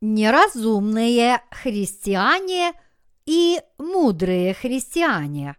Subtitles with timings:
[0.00, 2.72] неразумные христиане
[3.26, 5.56] и мудрые христиане.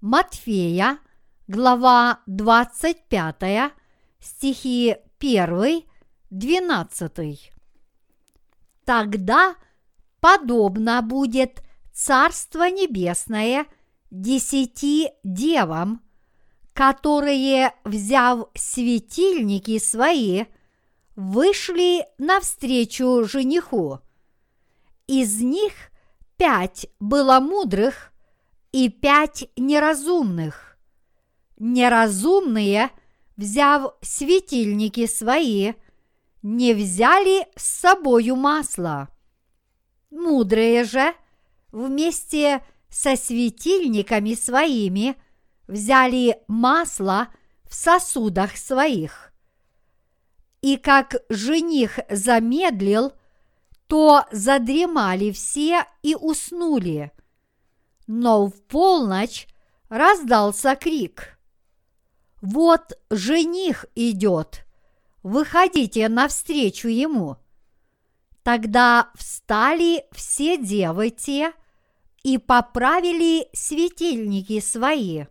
[0.00, 0.98] Матфея,
[1.46, 3.72] глава 25,
[4.18, 5.82] стихи 1,
[6.30, 7.52] 12.
[8.84, 9.54] Тогда
[10.20, 13.66] подобно будет Царство Небесное
[14.10, 16.02] десяти девам,
[16.72, 20.44] которые, взяв светильники свои,
[21.20, 24.00] вышли навстречу жениху.
[25.06, 25.74] Из них
[26.38, 28.12] пять было мудрых
[28.72, 30.78] и пять неразумных.
[31.58, 32.90] Неразумные,
[33.36, 35.74] взяв светильники свои,
[36.42, 39.08] не взяли с собою масло.
[40.10, 41.12] Мудрые же
[41.70, 45.16] вместе со светильниками своими
[45.68, 47.28] взяли масло
[47.68, 49.29] в сосудах своих.
[50.62, 53.12] И как жених замедлил,
[53.86, 57.12] то задремали все и уснули.
[58.06, 59.48] Но в полночь
[59.88, 61.38] раздался крик.
[62.42, 64.64] Вот жених идет,
[65.22, 67.36] выходите навстречу ему.
[68.42, 71.52] Тогда встали все девы те
[72.22, 75.24] и поправили светильники свои.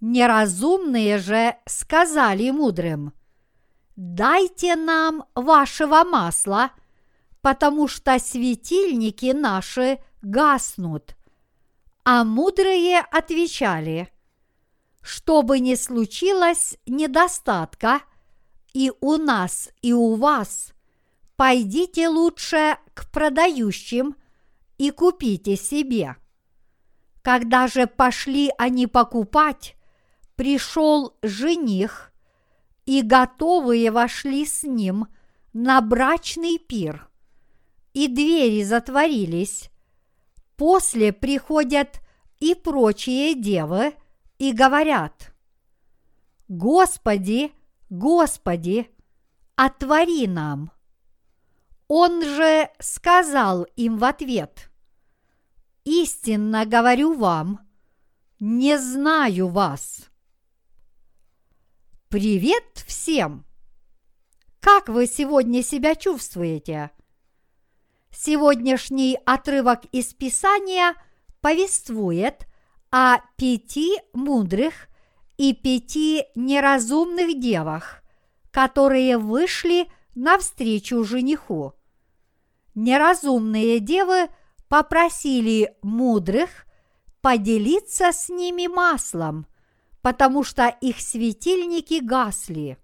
[0.00, 3.12] Неразумные же сказали мудрым,
[3.96, 6.70] «Дайте нам вашего масла,
[7.40, 11.16] потому что светильники наши гаснут».
[12.04, 14.12] А мудрые отвечали,
[15.02, 18.00] «Что бы ни случилось недостатка
[18.72, 20.72] и у нас, и у вас,
[21.36, 24.14] пойдите лучше к продающим
[24.78, 26.16] и купите себе».
[27.22, 29.74] Когда же пошли они покупать,
[30.36, 32.12] пришел жених,
[32.86, 35.08] и готовые вошли с ним
[35.52, 37.08] на брачный пир,
[37.92, 39.70] и двери затворились.
[40.56, 42.00] После приходят
[42.38, 43.94] и прочие девы
[44.38, 45.34] и говорят,
[46.48, 47.52] «Господи,
[47.90, 48.88] Господи,
[49.56, 50.70] отвори нам!»
[51.88, 54.70] Он же сказал им в ответ,
[55.84, 57.60] «Истинно говорю вам,
[58.38, 60.08] не знаю вас».
[62.08, 63.44] Привет всем!
[64.60, 66.92] Как вы сегодня себя чувствуете?
[68.12, 70.94] Сегодняшний отрывок из Писания
[71.40, 72.46] повествует
[72.92, 74.86] о пяти мудрых
[75.36, 78.04] и пяти неразумных девах,
[78.52, 81.74] которые вышли навстречу жениху.
[82.76, 84.28] Неразумные девы
[84.68, 86.66] попросили мудрых
[87.20, 89.48] поделиться с ними маслом–
[90.06, 92.78] потому что их светильники гасли.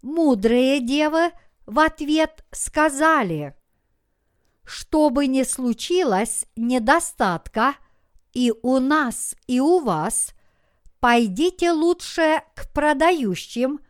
[0.00, 1.32] Мудрые девы
[1.66, 3.56] в ответ сказали,
[4.62, 7.74] что бы ни случилось недостатка
[8.32, 10.32] и у нас, и у вас,
[11.00, 13.80] пойдите лучше к продающим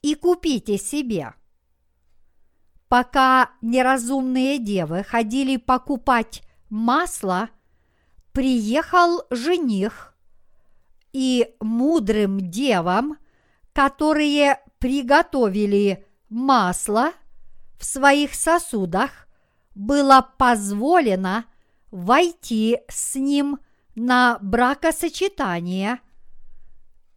[0.00, 1.34] и купите себе.
[2.88, 7.50] Пока неразумные девы ходили покупать масло,
[8.32, 10.11] приехал жених
[11.12, 13.18] и мудрым девам,
[13.72, 17.12] которые приготовили масло
[17.78, 19.28] в своих сосудах,
[19.74, 21.44] было позволено
[21.90, 23.58] войти с ним
[23.94, 26.00] на бракосочетание,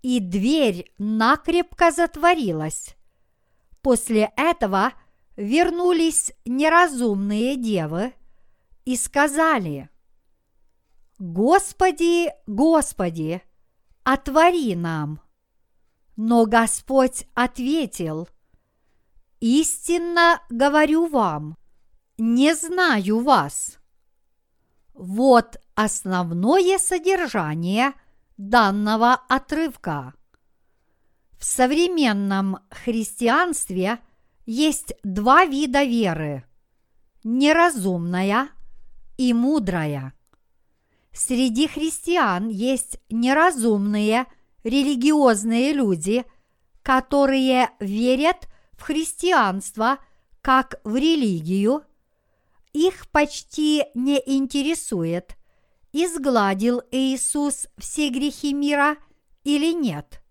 [0.02, 2.96] и дверь накрепко затворилась.
[3.82, 4.94] После этого
[5.36, 8.14] вернулись неразумные девы
[8.84, 9.90] и сказали,
[11.18, 13.42] «Господи, Господи,
[14.06, 15.20] отвори нам.
[16.16, 18.30] Но Господь ответил,
[19.42, 21.58] истинно говорю вам,
[22.18, 23.80] не знаю вас.
[24.94, 27.94] Вот основное содержание
[28.38, 30.14] данного отрывка.
[31.38, 34.00] В современном христианстве
[34.46, 36.46] есть два вида веры–
[37.26, 38.50] неразумная
[39.18, 40.15] и мудрая.
[41.16, 44.26] Среди христиан есть неразумные
[44.66, 46.26] религиозные люди,
[46.84, 50.00] которые верят в христианство
[50.42, 51.84] как в религию.
[52.74, 55.38] Их почти не интересует,
[55.94, 58.98] изгладил Иисус все грехи мира
[59.46, 60.22] или нет.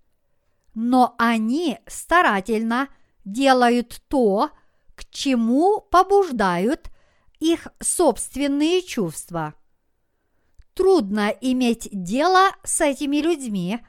[0.75, 2.89] Но они старательно
[3.25, 4.51] делают то,
[4.95, 6.91] к чему побуждают
[7.41, 9.55] их собственные чувства–
[10.75, 13.81] трудно иметь дело с этими людьми,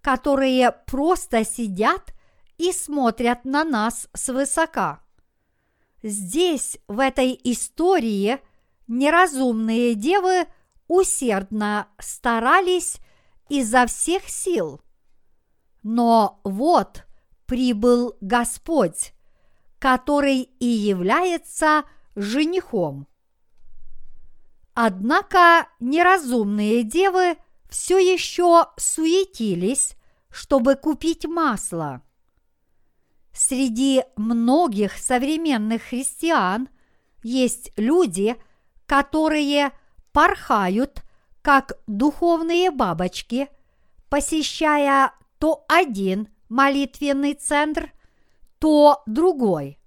[0.00, 2.14] которые просто сидят
[2.58, 5.00] и смотрят на нас свысока.
[6.02, 8.38] Здесь, в этой истории,
[8.88, 10.46] неразумные девы
[10.88, 12.96] усердно старались
[13.48, 14.80] изо всех сил.
[15.82, 17.04] Но вот
[17.46, 19.12] прибыл Господь,
[19.78, 21.84] который и является
[22.16, 23.06] женихом.
[24.74, 27.36] Однако неразумные девы
[27.68, 29.96] все еще суетились,
[30.30, 32.02] чтобы купить масло.
[33.32, 36.68] Среди многих современных христиан
[37.22, 38.36] есть люди,
[38.86, 39.72] которые
[40.12, 41.02] порхают,
[41.42, 43.48] как духовные бабочки,
[44.08, 47.92] посещая то один молитвенный центр,
[48.58, 49.78] то другой,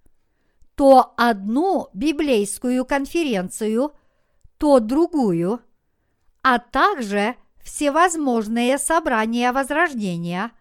[0.75, 3.93] то одну библейскую конференцию,
[4.57, 5.61] то другую,
[6.41, 10.51] а также всевозможные собрания возрождения,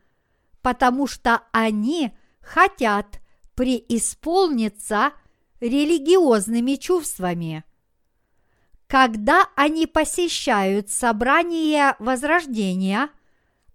[0.63, 3.21] потому что они хотят
[3.55, 5.13] преисполниться
[5.61, 7.65] религиозными чувствами.
[8.87, 13.09] Когда они посещают собрание возрождения,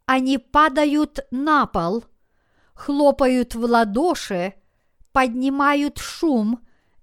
[0.05, 2.05] они падают на пол,
[2.73, 4.53] хлопают в ладоши,
[5.11, 6.59] поднимают шум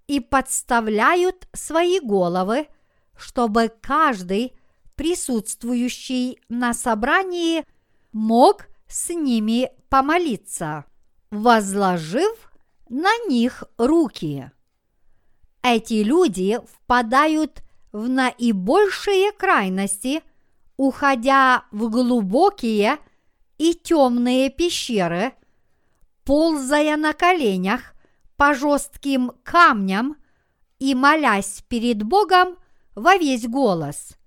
[0.06, 2.68] и подставляют свои головы,
[3.16, 4.54] чтобы каждый
[4.94, 7.64] присутствующий на собрании
[8.12, 10.84] мог с ними помолиться,
[11.30, 12.50] возложив
[12.88, 14.50] на них руки.
[15.62, 17.62] Эти люди впадают
[17.92, 20.22] в наибольшие крайности,
[20.76, 22.98] уходя в глубокие
[23.58, 25.32] и темные пещеры,
[26.24, 27.94] ползая на коленях
[28.36, 30.16] по жестким камням
[30.78, 32.56] и молясь перед Богом
[32.94, 34.16] во весь голос–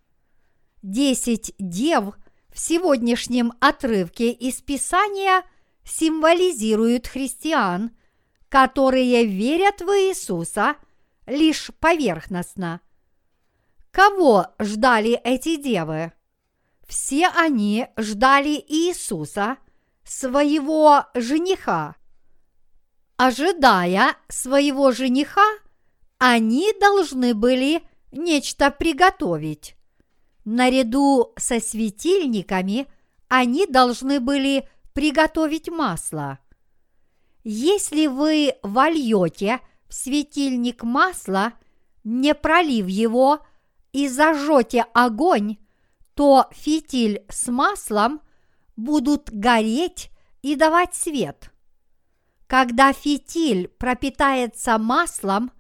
[0.84, 2.16] Десять дев
[2.50, 5.44] в сегодняшнем отрывке из Писания
[5.84, 7.92] символизируют христиан,
[8.48, 10.76] которые верят в Иисуса
[11.26, 12.80] лишь поверхностно.
[13.92, 16.14] Кого ждали эти девы?
[16.88, 19.58] Все они ждали Иисуса,
[20.06, 21.96] своего жениха.
[23.18, 25.48] Ожидая своего жениха,
[26.18, 27.82] они должны были
[28.12, 29.76] нечто приготовить.
[30.46, 32.88] Наряду со светильниками
[33.28, 36.40] они должны были приготовить масло.
[37.44, 41.54] Если вы вольете в светильник масло,
[42.04, 43.40] не пролив его
[43.92, 45.58] и зажжете огонь,
[46.14, 48.22] то фитиль с маслом
[48.76, 50.10] будут гореть
[50.42, 51.52] и давать свет.
[52.48, 55.52] Когда фитиль пропитается маслом,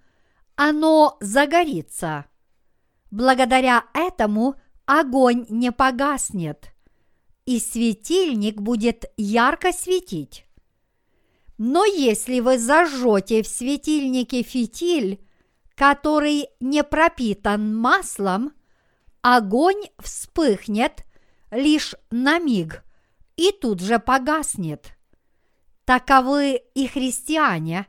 [0.55, 2.25] оно загорится.
[3.11, 4.55] Благодаря этому–
[4.87, 6.73] огонь не погаснет,
[7.45, 10.45] и светильник будет ярко светить.
[11.59, 15.21] Но если вы зажжете в светильнике фитиль,
[15.75, 18.53] который не пропитан маслом,
[19.21, 21.03] огонь вспыхнет
[21.51, 22.83] лишь на миг
[23.35, 24.93] и тут же погаснет.
[25.85, 27.87] Таковы и христиане,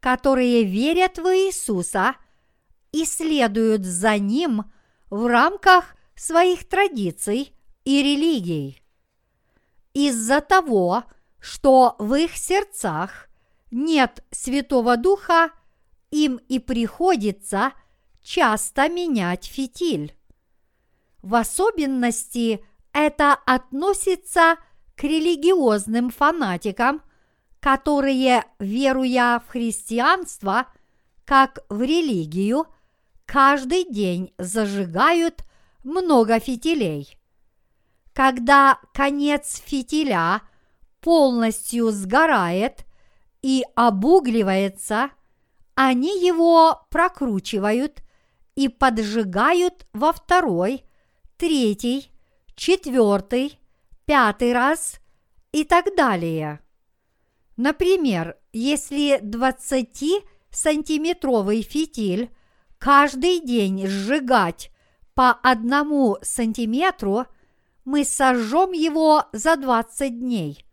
[0.00, 2.16] которые верят в Иисуса
[2.92, 4.64] и следуют за Ним
[5.10, 8.82] в рамках своих традиций и религий.
[9.94, 11.04] Из-за того,
[11.40, 13.28] что в их сердцах
[13.70, 15.50] нет Святого Духа,
[16.10, 17.72] им и приходится
[18.22, 20.14] часто менять фитиль.
[21.22, 24.56] В особенности это относится
[24.96, 27.02] к религиозным фанатикам,
[27.60, 30.66] которые, веруя в христианство,
[31.24, 32.66] как в религию,
[33.28, 35.44] каждый день зажигают
[35.84, 37.16] много фитилей.
[38.14, 40.40] Когда конец фитиля
[41.00, 42.86] полностью сгорает
[43.42, 45.10] и обугливается,
[45.74, 48.02] они его прокручивают
[48.56, 50.84] и поджигают во второй,
[51.36, 52.10] третий,
[52.56, 53.60] четвертый,
[54.06, 55.00] пятый раз
[55.52, 56.60] и так далее.
[57.56, 62.30] Например, если 20-сантиметровый фитиль
[62.78, 64.70] каждый день сжигать
[65.14, 67.26] по одному сантиметру,
[67.84, 70.64] мы сожжем его за 20 дней.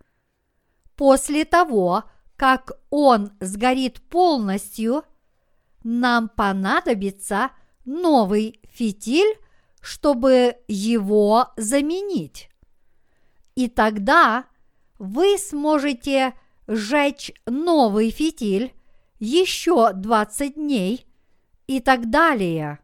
[0.96, 2.04] После того,
[2.36, 5.04] как он сгорит полностью,
[5.84, 7.52] нам понадобится
[7.86, 9.38] новый фитиль,
[9.82, 12.50] чтобы его заменить.
[13.56, 14.46] И тогда
[15.00, 16.34] вы сможете
[16.68, 18.74] сжечь новый фитиль
[19.20, 21.06] еще 20 дней
[21.67, 22.79] и так далее.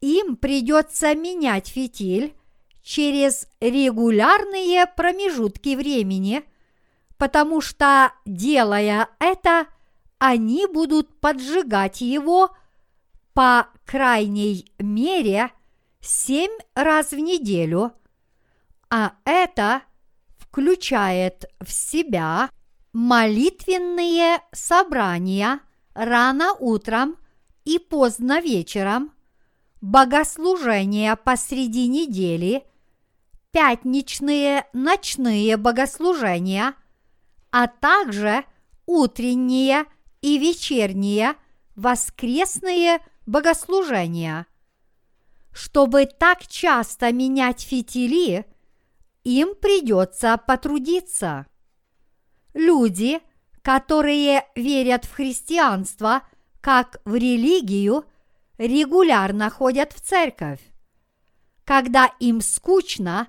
[0.00, 2.34] Им придется менять фитиль
[2.82, 6.44] через регулярные промежутки времени,
[7.16, 9.66] потому что, делая это,
[10.18, 12.54] они будут поджигать его
[13.36, 15.50] по крайней мере
[16.00, 17.92] семь раз в неделю,
[18.88, 19.82] а это
[20.38, 22.48] включает в себя
[22.94, 25.60] молитвенные собрания
[25.92, 27.16] рано утром
[27.66, 29.12] и поздно вечером,
[29.82, 32.64] богослужения посреди недели,
[33.50, 36.74] пятничные ночные богослужения,
[37.50, 38.44] а также
[38.86, 39.84] утренние
[40.22, 41.34] и вечерние
[41.74, 44.46] воскресные богослужения.
[45.52, 48.46] Чтобы так часто менять фитили,
[49.24, 51.46] им придется потрудиться.
[52.54, 53.18] Люди,
[53.62, 56.22] которые верят в христианство
[56.66, 58.06] как в религию,
[58.58, 60.58] регулярно ходят в церковь.
[61.62, 63.28] Когда им скучно,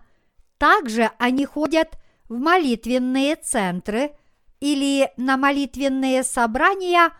[0.57, 4.15] также они ходят в молитвенные центры
[4.59, 7.11] или на молитвенные собрания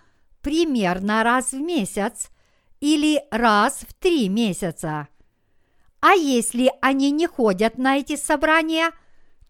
[0.42, 2.32] примерно раз в месяц
[2.80, 5.10] или раз в три месяца.
[6.00, 8.90] А если они не ходят на эти собрания,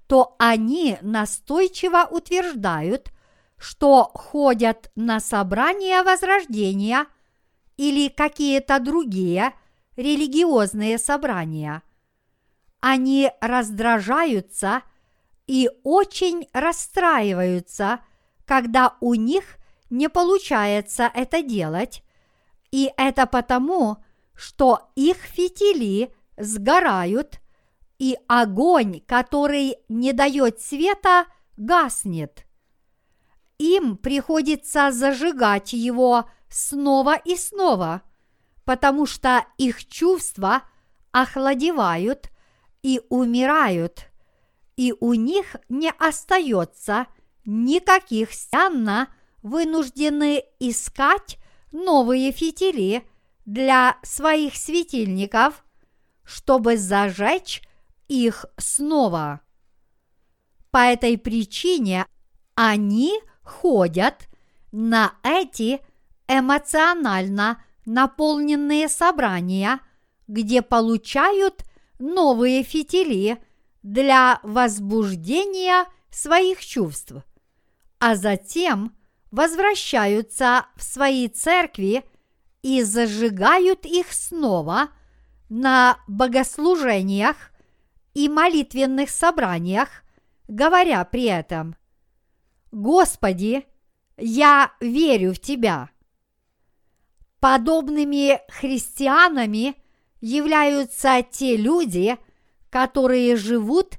[0.08, 3.14] то они настойчиво утверждают,
[3.58, 7.08] что ходят на собрания возрождения
[7.76, 9.54] или какие-то другие
[9.96, 11.82] религиозные собрания.
[12.80, 14.84] Они раздражаются
[15.48, 18.02] и очень расстраиваются,
[18.46, 19.58] когда у них
[19.90, 22.04] не получается это делать,
[22.72, 23.98] и это потому,
[24.36, 27.40] что их фитили сгорают,
[27.98, 32.47] и огонь, который не дает света, гаснет.
[33.58, 38.02] Им приходится зажигать его снова и снова,
[38.64, 40.64] потому что их чувства
[41.12, 42.30] охладевают
[42.84, 44.10] и умирают,
[44.76, 47.08] и у них не остается
[47.46, 49.08] никаких стянно
[49.42, 51.38] вынуждены искать
[51.72, 53.08] новые фитили
[53.46, 55.64] для своих светильников,
[56.24, 57.62] чтобы зажечь
[58.08, 59.42] их снова.
[60.70, 62.06] По этой причине
[62.56, 64.28] они ходят
[64.72, 65.82] на эти
[66.28, 69.80] эмоционально наполненные собрания,
[70.28, 71.64] где получают
[72.00, 73.38] новые фитили
[73.82, 77.14] для возбуждения своих чувств,
[78.00, 78.96] а затем
[79.32, 82.04] возвращаются в свои церкви
[82.62, 84.90] и зажигают их снова
[85.50, 87.52] на богослужениях
[88.14, 89.90] и молитвенных собраниях,
[90.48, 91.76] говоря при этом
[92.78, 93.66] «Господи,
[94.18, 95.90] я верю в Тебя».
[97.40, 99.76] Подобными христианами
[100.22, 102.18] являются те люди,
[102.70, 103.98] которые живут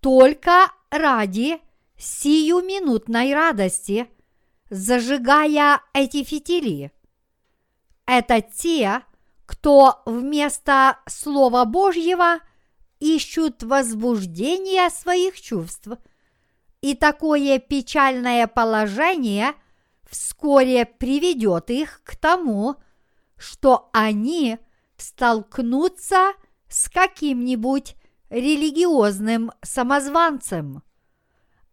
[0.00, 1.58] только ради
[1.96, 4.08] сиюминутной радости–
[4.72, 6.92] зажигая эти фитили.
[8.06, 9.02] Это те,
[9.44, 12.38] кто вместо Слова Божьего
[12.98, 15.88] ищут возбуждение своих чувств.
[16.82, 19.54] И такое печальное положение
[20.08, 22.76] вскоре приведет их к тому,
[23.38, 24.58] что они
[24.98, 26.34] столкнутся
[26.68, 27.96] с каким-нибудь
[28.28, 30.82] религиозным самозванцем.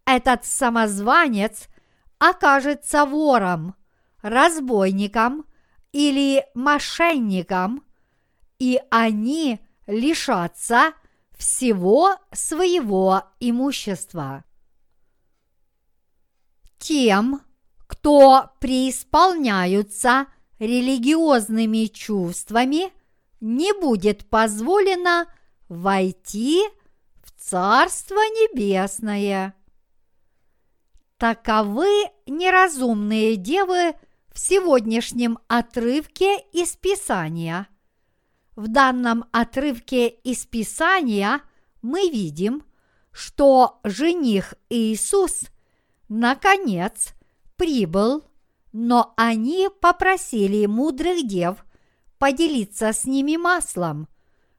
[0.05, 1.67] Этот самозванец–
[2.19, 3.75] окажется вором,
[4.21, 5.45] разбойником
[5.91, 7.83] или мошенником,
[8.59, 10.93] и они лишатся
[11.37, 14.43] всего своего имущества.
[16.79, 17.41] Тем,
[17.87, 20.27] кто преисполняются
[20.59, 22.91] религиозными чувствами,
[23.41, 25.27] не будет позволено
[25.67, 26.63] войти
[27.23, 29.53] в Царство Небесное.
[31.17, 33.93] Таковы неразумные девы
[34.31, 37.67] в сегодняшнем отрывке из Писания.
[38.55, 41.41] В данном отрывке из Писания
[41.81, 42.63] мы видим,
[43.11, 45.43] что жених Иисус
[46.09, 47.13] наконец
[47.55, 48.23] прибыл,
[48.73, 51.65] но они попросили мудрых дев
[52.17, 54.07] поделиться с ними маслом,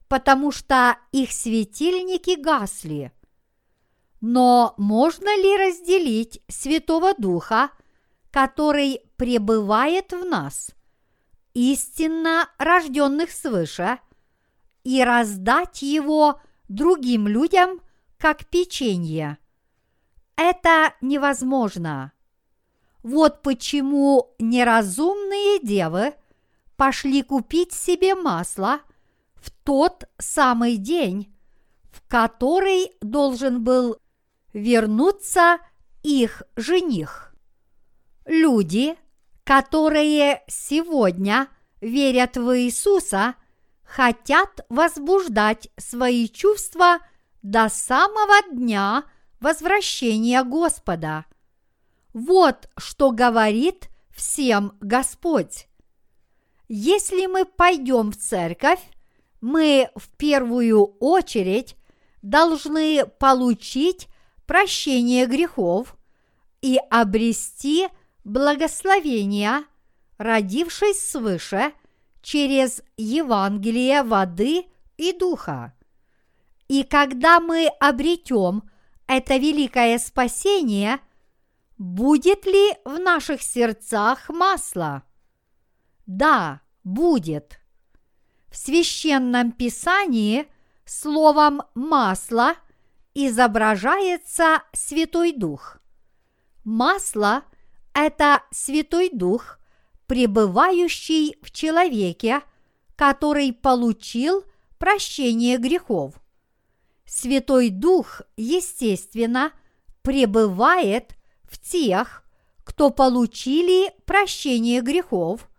[0.08, 3.12] потому что их светильники гасли–
[4.20, 7.70] но можно ли разделить Святого Духа,
[8.30, 10.70] который пребывает в нас,
[11.54, 13.98] истинно рожденных свыше,
[14.84, 17.80] и раздать его другим людям,
[18.18, 19.38] как печенье?
[20.42, 22.12] Это невозможно.
[23.02, 26.14] Вот почему неразумные девы
[26.78, 28.80] пошли купить себе масло
[29.34, 31.30] в тот самый день,
[31.92, 33.98] в который должен был
[34.54, 35.58] вернуться
[36.02, 37.34] их жених.
[38.24, 38.96] Люди,
[39.44, 41.48] которые сегодня
[41.82, 43.34] верят в Иисуса,
[43.84, 47.00] хотят возбуждать свои чувства
[47.42, 49.04] до самого дня
[49.40, 51.24] возвращения Господа.
[52.12, 55.66] Вот что говорит всем Господь.
[56.68, 58.80] Если мы пойдем в церковь,
[59.40, 61.76] мы в первую очередь
[62.22, 64.08] должны получить
[64.46, 65.96] прощение грехов
[66.60, 67.88] и обрести
[68.24, 69.64] благословение,
[70.18, 71.72] родившись свыше
[72.22, 74.66] через Евангелие воды
[74.96, 75.74] и духа.
[76.68, 78.70] И когда мы обретем
[79.10, 81.00] это великое спасение,
[81.78, 85.02] будет ли в наших сердцах масло?
[86.06, 87.58] Да, будет.
[88.48, 90.46] В священном писании
[90.84, 92.54] словом «масло»
[93.12, 95.78] изображается Святой Дух.
[96.62, 97.42] Масло–
[97.94, 99.58] это Святой Дух,
[100.06, 102.42] пребывающий в человеке,
[102.94, 104.44] который получил
[104.78, 106.19] прощение грехов.
[107.10, 109.50] Святой Дух, естественно,
[110.02, 112.22] пребывает в тех,
[112.62, 115.50] кто получили прощение грехов,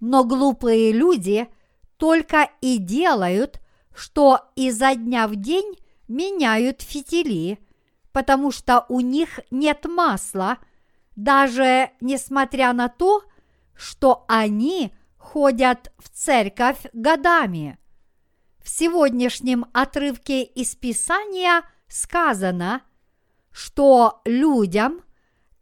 [0.00, 1.48] но глупые люди
[1.96, 3.58] только и делают,
[3.94, 7.58] что изо дня в день меняют фитили,
[8.12, 10.58] потому что у них нет масла,
[11.16, 13.22] даже несмотря на то,
[13.74, 17.78] что они ходят в церковь годами.
[18.62, 22.82] В сегодняшнем отрывке из Писания сказано,
[23.50, 25.02] что людям,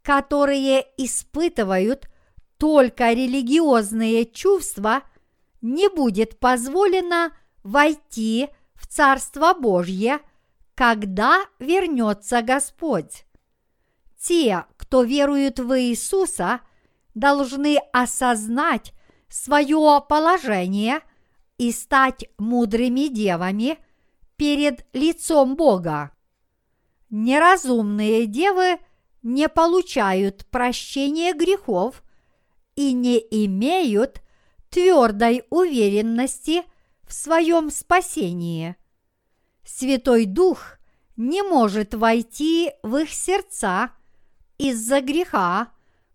[0.03, 2.07] которые испытывают
[2.57, 5.01] только религиозные чувства,
[5.61, 7.31] не будет позволено
[7.63, 10.19] войти в Царство Божье,
[10.75, 13.25] когда вернется Господь.
[14.19, 16.61] Те, кто верует в Иисуса,
[17.15, 18.93] должны осознать
[19.27, 21.01] свое положение
[21.61, 23.77] и стать мудрыми девами
[24.35, 26.09] перед лицом Бога.
[27.11, 28.79] Неразумные девы
[29.21, 32.01] не получают прощения грехов
[32.75, 34.23] и не имеют
[34.71, 36.63] твердой уверенности
[37.03, 38.75] в своем спасении.
[39.63, 40.79] Святой Дух
[41.15, 43.91] не может войти в их сердца
[44.57, 45.71] из-за греха,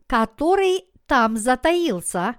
[0.09, 2.35] который там затаился,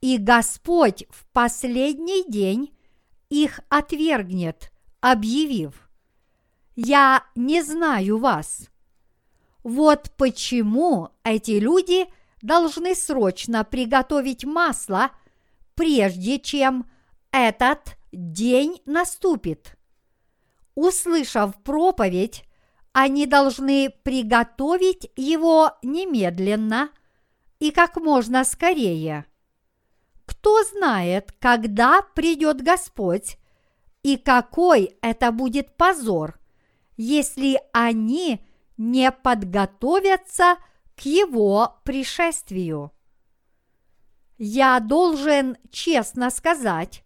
[0.00, 2.74] и Господь в последний день
[3.28, 5.88] их отвергнет, объявив,
[6.76, 8.68] «Я не знаю вас».
[9.64, 12.06] Вот почему эти люди
[12.40, 15.10] должны срочно приготовить масло,
[15.74, 16.88] прежде чем
[17.32, 19.76] этот день наступит.
[20.74, 22.44] Услышав проповедь,
[22.92, 26.90] они должны приготовить его немедленно
[27.58, 29.26] и как можно скорее.
[30.28, 33.38] Кто знает, когда придет Господь
[34.02, 36.38] и какой это будет позор,
[36.98, 38.44] если они
[38.76, 40.58] не подготовятся
[40.96, 42.92] к его пришествию.
[44.36, 47.04] Я должен честно сказать,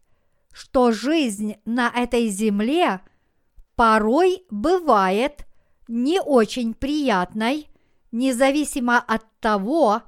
[0.52, 3.02] что жизнь на этой земле
[3.76, 5.46] порой бывает
[5.86, 7.68] не очень приятной,
[8.10, 10.02] независимо от того,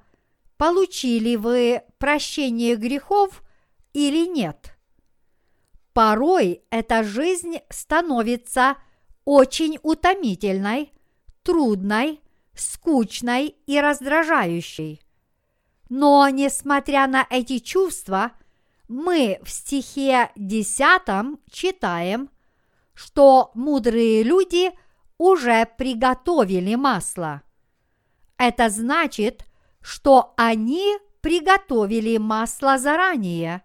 [0.56, 3.42] получили вы прощение грехов
[3.92, 4.76] или нет.
[5.92, 8.76] Порой эта жизнь становится
[9.24, 10.92] очень утомительной,
[11.42, 12.20] трудной,
[12.54, 15.00] скучной и раздражающей.
[15.88, 18.32] Но, несмотря на эти чувства,
[18.88, 22.30] мы в стихе 10 читаем,
[22.94, 24.72] что мудрые люди
[25.18, 27.42] уже приготовили масло.
[28.36, 29.46] Это значит,
[29.84, 33.60] что они приготовили масло заранее.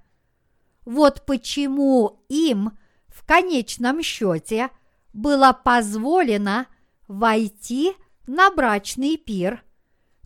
[0.84, 2.78] Вот почему им
[3.08, 4.70] в конечном счете
[5.14, 6.68] было позволено
[7.08, 7.94] войти
[8.28, 9.64] на брачный пир,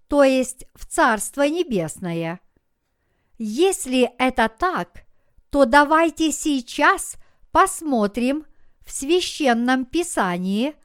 [0.07, 2.39] то есть в Царство Небесное.
[3.37, 5.05] Если это так,
[5.51, 7.17] то давайте сейчас
[7.51, 8.47] посмотрим
[8.83, 10.75] в священном писании,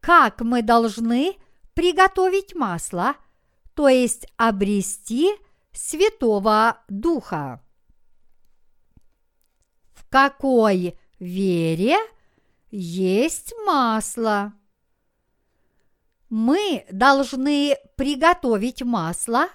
[0.00, 1.36] как мы должны
[1.74, 3.14] приготовить масло,
[3.78, 5.30] то есть обрести
[5.72, 7.62] Святого Духа.
[9.92, 11.96] В какой вере
[12.72, 14.52] есть масло?
[16.28, 19.46] Мы должны приготовить масло,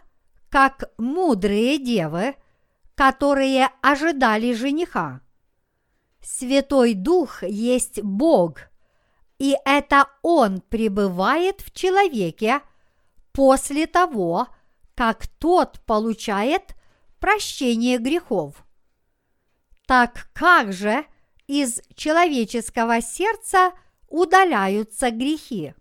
[0.48, 2.38] как мудрые девы,
[2.96, 5.20] которые ожидали жениха.
[6.22, 8.70] Святой Дух есть Бог,
[9.38, 12.62] и это Он пребывает в человеке
[13.34, 14.48] после того,
[14.96, 16.76] как тот получает
[17.20, 18.64] прощение грехов.
[19.86, 21.06] Так как же
[21.48, 23.74] из человеческого сердца
[24.08, 25.74] удаляются грехи?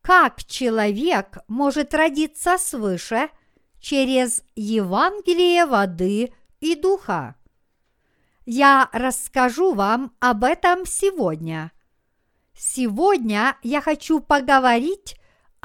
[0.00, 3.28] Как человек может родиться свыше
[3.80, 7.36] через Евангелие воды и духа?
[8.44, 11.72] Я расскажу вам об этом сегодня.
[12.56, 15.16] Сегодня я хочу поговорить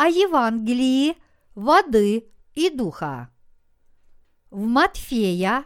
[0.01, 1.15] о Евангелии
[1.53, 3.29] воды и духа.
[4.49, 5.65] В Матфея,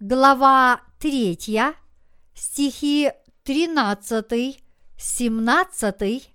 [0.00, 1.38] глава 3,
[2.34, 3.12] стихи
[3.44, 4.60] 13,
[4.96, 6.34] 17,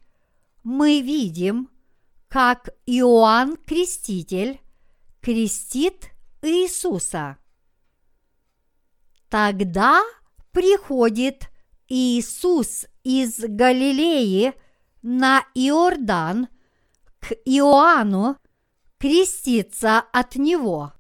[0.64, 1.70] мы видим,
[2.30, 4.62] как Иоанн Креститель
[5.20, 7.38] крестит Иисуса.
[9.28, 10.02] Тогда
[10.54, 11.50] приходит
[11.90, 14.54] Иисус из Галилеи
[15.02, 16.48] на Иордан
[17.24, 18.38] к Иоанну
[19.00, 20.92] креститься от него.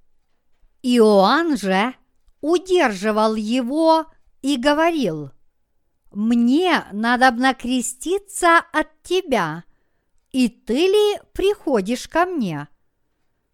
[0.81, 1.93] Иоанн же
[2.39, 4.05] удерживал его
[4.41, 5.31] и говорил,
[6.13, 9.65] «Мне надо креститься от тебя,
[10.31, 12.69] и ты ли приходишь ко мне?»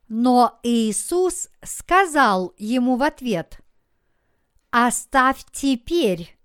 [0.08, 3.60] Но Иисус сказал ему в ответ,
[4.70, 6.38] «Оставь теперь,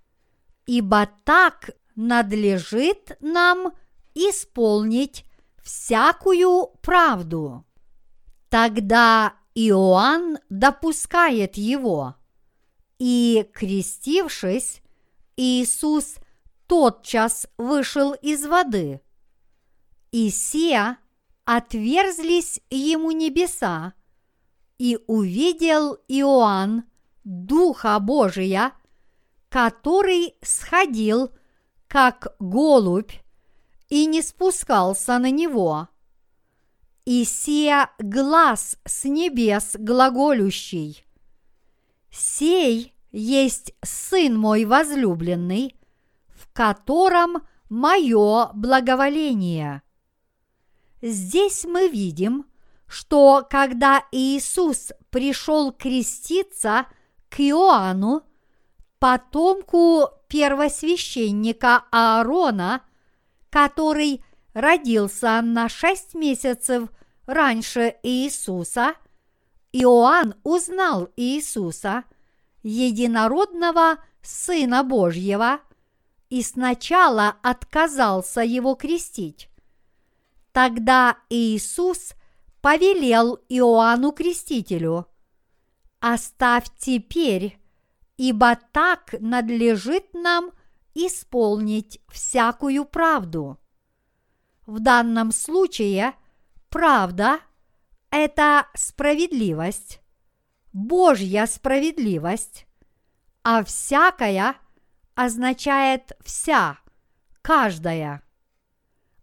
[0.64, 3.72] ибо так надлежит нам
[4.14, 5.26] исполнить
[5.64, 7.64] всякую правду».
[8.48, 12.14] Тогда Иоанн допускает его,
[13.00, 14.80] и, крестившись,
[15.36, 16.14] Иисус
[16.68, 19.00] тотчас вышел из воды–
[20.14, 20.98] и сия
[21.44, 23.94] отверзлись ему небеса,
[24.78, 26.84] и увидел Иоанн
[27.24, 28.74] Духа Божия,
[29.48, 31.30] который сходил,
[31.88, 33.10] как голубь,
[33.88, 35.88] и не спускался на него.
[37.04, 41.04] И сия глаз с небес глаголющий.
[42.10, 45.76] Сей есть Сын мой возлюбленный,
[46.28, 49.82] в котором мое благоволение.
[51.02, 52.46] Здесь мы видим,
[52.86, 56.86] что когда Иисус пришел креститься
[57.28, 58.22] к Иоанну,
[58.98, 62.82] потомку первосвященника Аарона,
[63.54, 64.20] который
[64.52, 66.88] родился на шесть месяцев
[67.24, 68.94] раньше Иисуса,
[69.70, 72.02] Иоанн узнал Иисуса,
[72.64, 75.60] единородного Сына Божьего,
[76.30, 79.48] и сначала отказался его крестить.
[80.50, 82.14] Тогда Иисус
[82.60, 85.06] повелел Иоанну Крестителю,
[86.00, 87.56] «Оставь теперь,
[88.16, 90.50] ибо так надлежит нам
[90.94, 93.58] исполнить всякую правду».
[94.66, 96.14] В данном случае
[96.70, 97.40] правда–
[98.10, 100.00] это справедливость,
[100.72, 102.66] Божья справедливость,
[103.42, 104.56] а всякая
[105.14, 106.78] означает вся,
[107.42, 108.22] каждая.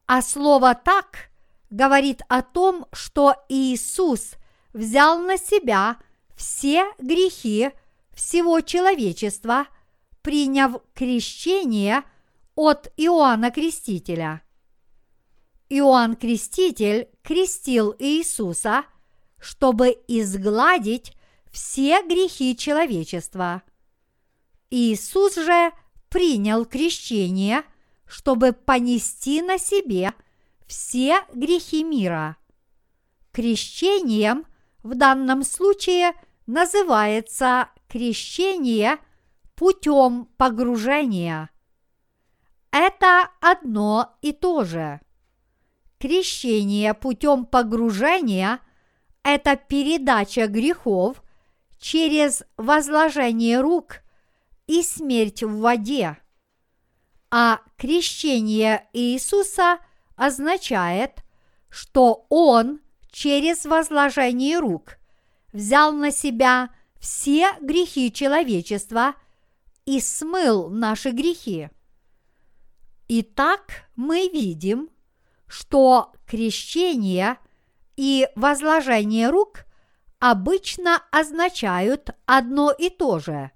[0.05, 1.31] А слово «так»
[1.69, 4.33] говорит о том, что Иисус
[4.73, 5.97] взял на себя
[6.35, 7.71] все грехи
[8.13, 9.67] всего человечества,
[10.21, 12.03] приняв крещение
[12.55, 14.41] от Иоанна Крестителя.
[15.69, 18.83] Иоанн Креститель крестил Иисуса,
[19.39, 21.13] чтобы изгладить
[21.51, 23.63] все грехи человечества.
[24.69, 25.71] Иисус же
[26.09, 27.63] принял крещение–
[28.11, 30.13] чтобы понести на себе
[30.67, 32.35] все грехи мира.
[33.31, 34.45] Крещением
[34.83, 36.13] в данном случае
[36.45, 38.97] называется крещение
[39.61, 41.51] путем погружения.
[42.71, 44.99] Это одно и то же.
[45.99, 48.59] Крещение путем погружения–
[49.23, 51.21] это передача грехов
[51.77, 54.01] через возложение рук
[54.65, 56.17] и смерть в воде
[57.29, 59.77] а крещение Иисуса
[60.15, 61.23] означает,
[61.69, 64.97] что Он через возложение рук
[65.53, 69.13] взял на себя все грехи человечества
[69.85, 71.69] и смыл наши грехи.
[73.07, 74.89] Итак, мы видим,
[75.47, 77.37] что крещение
[77.97, 79.65] и возложение рук
[80.19, 83.51] обычно означают одно и то же.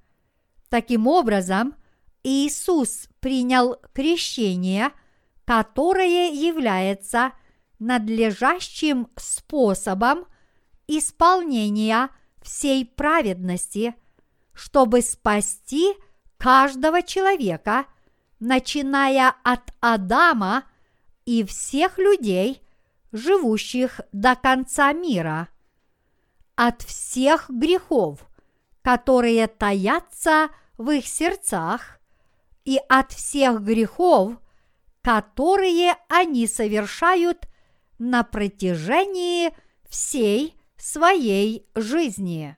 [0.70, 1.76] Таким образом,
[2.24, 4.92] Иисус принял крещение,
[5.46, 7.34] которое является
[7.80, 10.26] надлежащим способом
[10.88, 12.10] исполнения
[12.42, 13.96] всей праведности,
[14.54, 15.94] чтобы спасти
[16.38, 17.86] каждого человека,
[18.40, 20.64] начиная от Адама
[21.26, 22.62] и всех людей,
[23.12, 25.50] живущих до конца мира.
[26.56, 28.26] от всех грехов,
[28.82, 32.00] которые таятся в их сердцах,
[32.64, 34.34] и от всех грехов,
[35.02, 37.48] которые они совершают
[38.00, 39.52] на протяжении
[39.88, 42.58] всей своей жизни.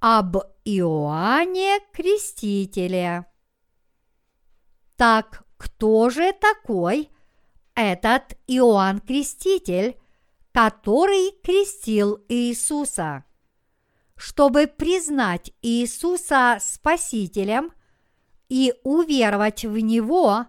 [0.00, 3.26] Об Иоанне Крестителе.
[4.96, 7.10] Так кто же такой
[7.74, 9.98] этот Иоанн Креститель,
[10.52, 13.24] который крестил Иисуса?
[14.14, 17.72] Чтобы признать Иисуса Спасителем
[18.48, 20.46] и уверовать в Него,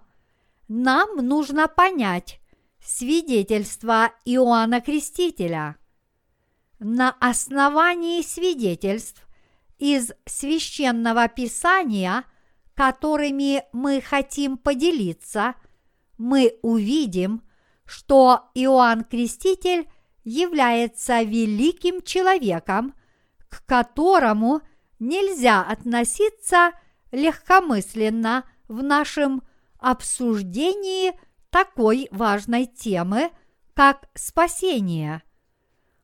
[0.67, 2.39] нам нужно понять
[2.79, 5.77] свидетельство Иоанна Крестителя.
[6.77, 9.25] На основании свидетельств
[9.79, 12.25] из священного писания,
[12.75, 15.55] которыми мы хотим поделиться,
[16.17, 17.41] мы увидим,
[17.85, 19.89] что Иоанн Креститель
[20.23, 22.93] является великим человеком,
[23.49, 24.61] к которому
[24.99, 26.71] нельзя относиться
[27.11, 29.41] легкомысленно в нашем
[29.79, 31.13] обсуждении
[31.49, 33.31] такой важной темы,
[33.73, 35.23] как спасение.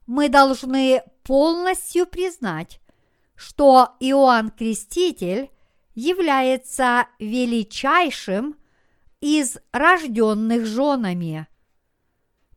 [0.08, 2.80] Мы должны полностью признать,
[3.36, 5.50] что Иоанн Креститель
[5.94, 8.58] является величайшим
[9.22, 11.48] из рожденных женами.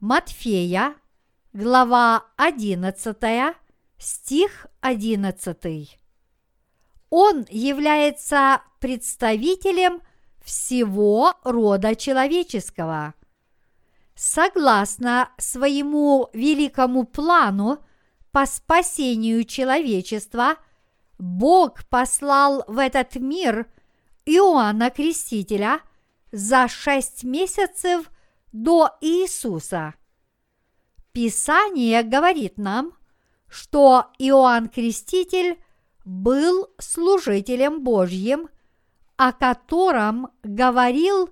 [0.00, 0.94] Матфея,
[1.52, 3.16] глава 11,
[3.98, 5.98] стих 11.
[7.10, 10.02] Он является представителем
[10.44, 13.14] всего рода человеческого.
[14.14, 17.78] Согласно своему великому плану
[18.30, 20.56] по спасению человечества,
[21.18, 23.66] Бог послал в этот мир
[24.24, 25.80] Иоанна Крестителя
[26.30, 28.10] за шесть месяцев
[28.52, 29.94] до Иисуса.
[31.12, 32.92] Писание говорит нам,
[33.48, 35.58] что Иоанн Креститель
[36.04, 38.48] был служителем Божьим,
[39.16, 41.30] о котором говорил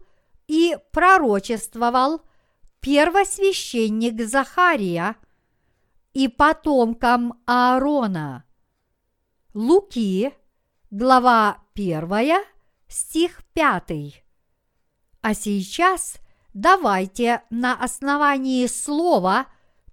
[0.48, 2.22] и пророчествовал
[2.80, 5.16] первосвященник Захария
[6.14, 8.45] и потомкам Аарона.
[9.58, 10.34] Луки,
[10.90, 12.44] глава 1,
[12.88, 14.22] стих 5.
[15.22, 16.16] А сейчас
[16.52, 19.46] давайте на основании слова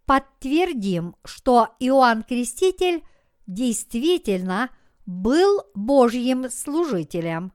[0.05, 3.05] подтвердим, что Иоанн Креститель
[3.47, 4.69] действительно
[5.05, 7.53] был Божьим служителем.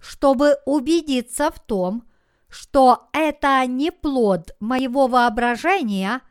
[0.00, 2.08] Чтобы убедиться в том,
[2.48, 6.22] что это не плод моего воображения,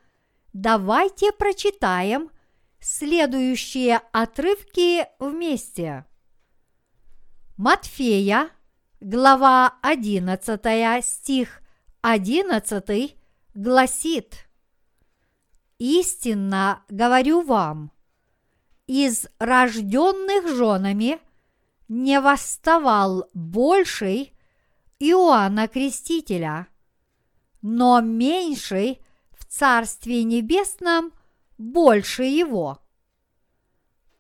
[0.54, 2.32] давайте прочитаем
[2.88, 6.06] следующие отрывки вместе.
[7.58, 8.50] Матфея,
[9.02, 11.62] глава 11, стих
[12.02, 13.18] 11
[13.54, 14.48] гласит
[15.80, 17.92] «Истинно говорю вам,
[18.86, 21.20] из рожденных женами
[21.90, 24.34] не восставал больший
[25.00, 26.68] Иоанна Крестителя,
[27.62, 29.02] но меньший
[29.38, 31.12] в Царстве Небесном
[31.58, 32.80] больше его».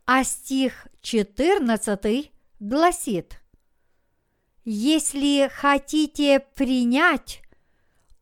[0.05, 3.41] А стих 14 гласит,
[4.63, 7.41] «Если хотите принять,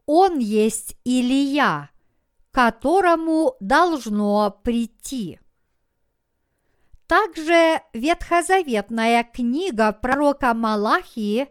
[0.06, 1.92] он есть Илия,
[2.52, 5.40] которому должно прийти».
[7.08, 11.48] Также ветхозаветная книга пророка Малахии,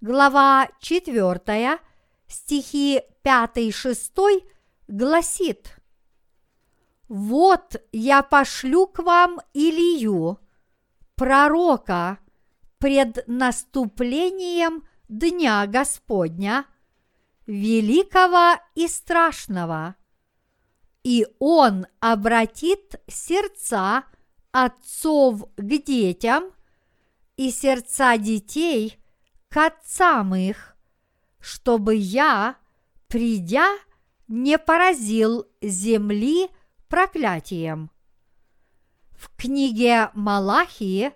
[0.00, 1.80] глава 4,
[2.28, 4.44] стихи 5-6
[4.86, 5.76] гласит
[7.08, 10.38] «Вот я пошлю к вам Илью,
[11.14, 12.18] пророка,
[12.78, 16.66] пред наступлением Дня Господня,
[17.46, 19.96] великого и страшного,
[21.02, 24.04] и он обратит сердца
[24.52, 26.44] отцов к детям
[27.36, 28.98] и сердца детей
[29.48, 30.76] к отцам их,
[31.40, 32.56] чтобы я,
[33.08, 33.68] придя,
[34.26, 36.48] не поразил земли
[36.94, 37.90] проклятием.
[39.10, 41.10] В книге Малахии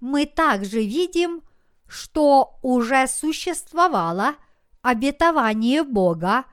[0.00, 1.42] мы также видим,
[1.86, 4.34] что уже существовало
[4.82, 6.44] обетование Бога,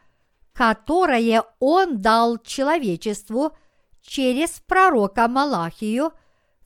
[0.53, 3.58] которое Он дал человечеству
[4.03, 6.12] через пророка Малахию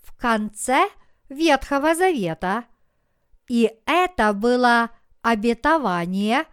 [0.03, 0.89] в конце
[1.29, 2.65] Ветхого Завета.
[3.47, 4.89] И это было
[5.21, 6.43] обетование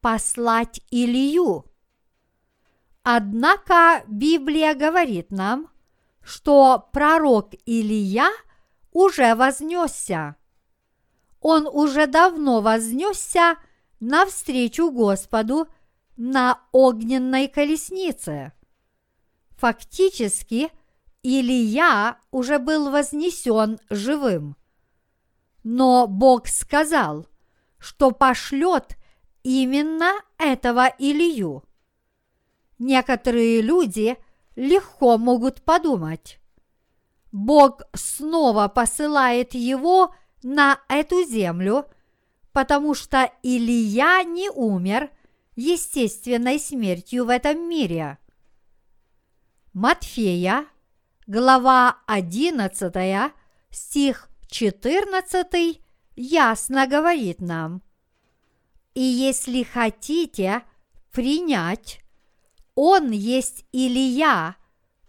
[0.00, 1.71] послать Илью.
[3.02, 5.68] Однако Библия говорит нам,
[6.22, 8.30] что пророк Илия
[8.92, 10.36] уже вознесся.
[11.40, 13.56] Он уже давно вознесся
[13.98, 15.66] навстречу Господу
[16.16, 18.52] на огненной колеснице.
[19.56, 20.70] Фактически,
[21.22, 24.56] Илия уже был вознесен живым.
[25.64, 27.26] Но Бог сказал,
[27.78, 28.96] что пошлет
[29.42, 31.64] именно этого Илью.
[32.78, 34.16] Некоторые люди
[34.56, 36.40] легко могут подумать,
[37.32, 41.86] Бог снова посылает его на эту землю,
[42.52, 45.10] потому что Илия не умер
[45.56, 48.18] естественной смертью в этом мире.
[49.72, 50.66] Матфея,
[51.26, 53.32] глава 11,
[53.70, 55.80] стих 14
[56.14, 57.82] ясно говорит нам,
[58.92, 60.62] «И если хотите
[61.10, 62.01] принять,
[62.74, 64.56] Он есть Илия,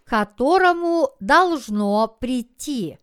[0.04, 2.98] которому должно прийти».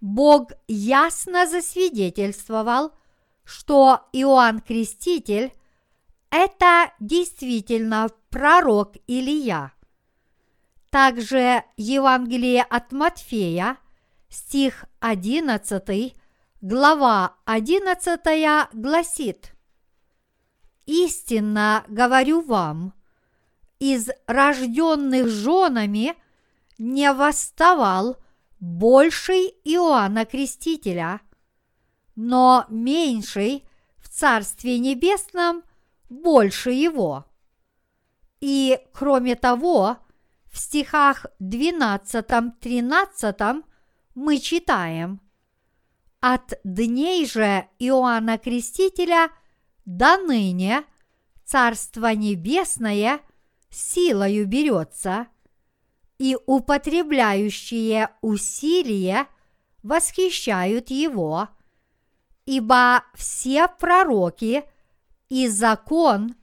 [0.00, 2.92] Бог ясно засвидетельствовал,
[3.44, 5.52] что Иоанн Креститель–
[6.30, 9.72] это действительно пророк Илия.
[10.90, 13.78] Также Евангелие от Матфея,
[14.28, 16.14] стих 11,
[16.60, 19.52] глава 11 гласит
[20.86, 22.94] «Истинно говорю вам,
[23.78, 26.14] из рожденных женами
[26.78, 28.16] не восставал
[28.60, 31.20] больший Иоанна Крестителя,
[32.14, 33.64] но меньший
[33.98, 35.62] в Царстве Небесном
[36.08, 37.26] больше его».
[38.40, 39.98] И кроме того,
[40.52, 43.64] в стихах 12-13
[44.14, 45.20] мы читаем
[46.20, 49.28] «От дней же Иоанна Крестителя
[49.84, 50.84] до ныне
[51.44, 53.20] Царство Небесное
[53.76, 55.28] силою берется,
[56.18, 59.26] и употребляющие усилие
[59.82, 61.48] восхищают его,
[62.46, 64.64] ибо все пророки
[65.28, 66.34] и закон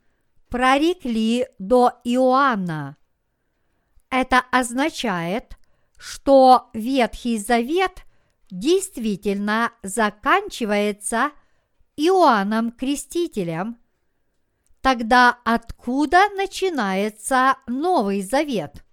[0.49, 2.97] прорекли до Иоанна.
[4.11, 5.57] Это означает,
[5.97, 8.03] что Ветхий Завет
[8.51, 11.31] действительно заканчивается
[11.95, 13.79] Иоанном Крестителем.
[14.83, 18.83] Тогда откуда начинается Новый Завет?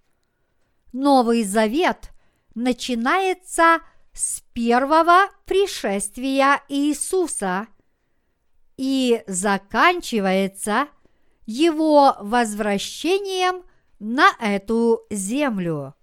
[0.93, 2.11] Новый Завет
[2.55, 3.79] начинается
[4.13, 7.67] с первого пришествия Иисуса
[8.77, 10.87] и заканчивается
[11.45, 13.65] его возвращением
[13.99, 15.95] на эту землю.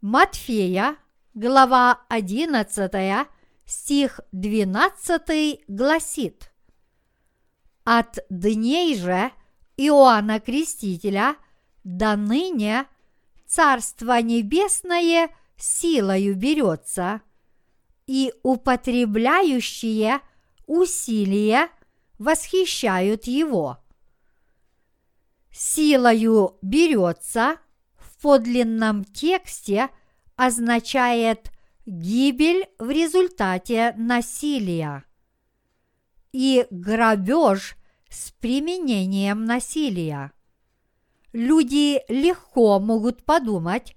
[0.00, 0.94] Матфея,
[1.34, 3.26] глава 11,
[3.66, 6.51] стих 12 гласит
[7.84, 9.30] «От дней же
[9.76, 11.36] Иоанна Крестителя
[11.84, 12.86] до ныне
[13.46, 17.20] Царство Небесное силою берется,
[18.06, 20.20] и употребляющие
[20.66, 21.68] усилия
[22.18, 23.82] восхищают его»
[25.52, 27.58] силою берется
[27.96, 29.90] в подлинном тексте
[30.36, 31.50] означает
[31.86, 35.04] гибель в результате насилия
[36.32, 37.76] и грабеж
[38.08, 40.32] с применением насилия.
[41.32, 43.96] Люди легко могут подумать,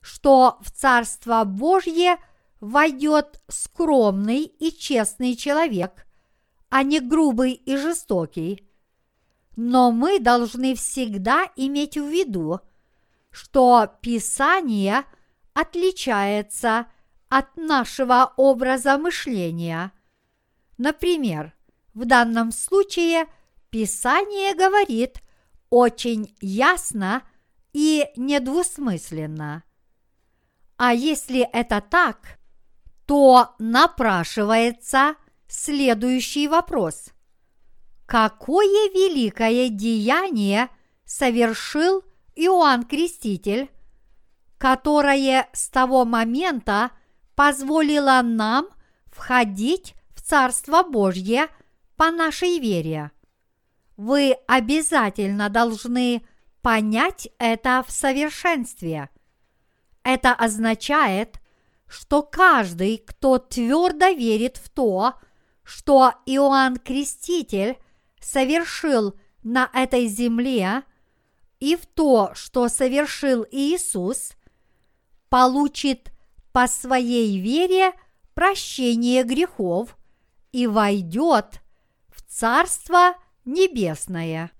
[0.00, 2.16] что в Царство Божье
[2.60, 6.06] войдет скромный и честный человек,
[6.68, 8.62] а не грубый и жестокий–
[9.56, 12.60] но мы должны всегда иметь в виду,
[13.30, 15.04] что Писание
[15.54, 16.86] отличается
[17.28, 19.92] от нашего образа мышления.
[20.76, 21.54] Например,
[21.96, 23.26] в данном случае
[23.70, 25.22] Писание говорит
[25.70, 27.22] очень ясно
[27.72, 29.64] и недвусмысленно.
[30.76, 32.38] А если это так,
[33.06, 35.14] то напрашивается
[35.48, 37.06] следующий вопрос.
[38.04, 40.68] Какое великое деяние
[41.06, 42.04] совершил
[42.34, 43.70] Иоанн Креститель,
[44.58, 46.90] которое с того момента
[47.34, 48.66] позволило нам
[49.06, 51.48] входить в Царство Божье
[51.96, 53.10] по нашей вере.
[53.96, 56.26] Вы обязательно должны
[56.62, 59.08] понять это в совершенстве.
[60.02, 61.40] Это означает,
[61.88, 65.14] что каждый, кто твердо верит в то,
[65.62, 67.78] что Иоанн Креститель
[68.20, 70.82] совершил на этой земле
[71.60, 74.32] и в то, что совершил Иисус,
[75.28, 76.12] получит
[76.52, 77.92] по своей вере
[78.34, 79.96] прощение грехов
[80.52, 81.60] и войдет
[82.38, 83.14] Царство
[83.46, 84.52] Небесное.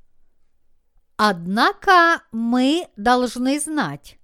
[1.19, 4.19] Однако мы должны знать,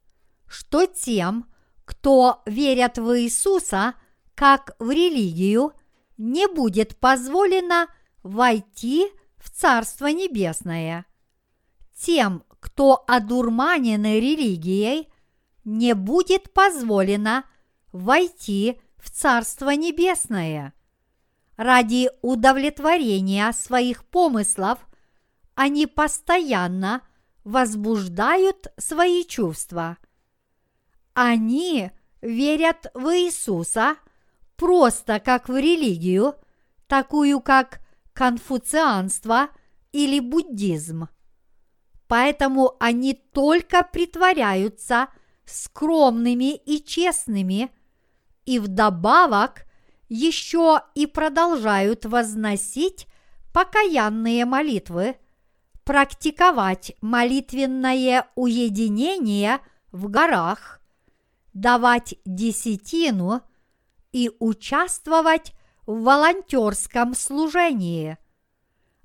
[0.46, 1.52] что тем,
[1.84, 3.92] кто верят в Иисуса
[4.34, 5.74] как в религию,
[6.16, 7.88] не будет позволено
[8.22, 11.04] войти в Царство Небесное.
[11.94, 15.12] Тем, кто одурманены религией,
[15.64, 17.44] не будет позволено
[17.92, 20.72] войти в Царство Небесное.
[21.56, 24.78] Ради удовлетворения своих помыслов
[25.54, 27.02] они постоянно
[27.44, 29.98] возбуждают свои чувства.
[31.12, 31.90] Они
[32.22, 33.96] верят в Иисуса
[34.56, 36.34] просто как в религию,
[36.86, 37.80] такую как
[38.12, 39.48] конфуцианство
[39.92, 41.08] или буддизм.
[42.06, 45.08] Поэтому они только притворяются
[45.44, 47.70] скромными и честными,
[48.44, 49.64] и вдобавок
[50.12, 53.06] еще и продолжают возносить
[53.54, 55.16] покаянные молитвы,
[55.84, 59.60] практиковать молитвенное уединение
[59.90, 60.82] в горах,
[61.54, 63.40] давать десятину
[64.12, 65.54] и участвовать
[65.86, 68.18] в волонтерском служении.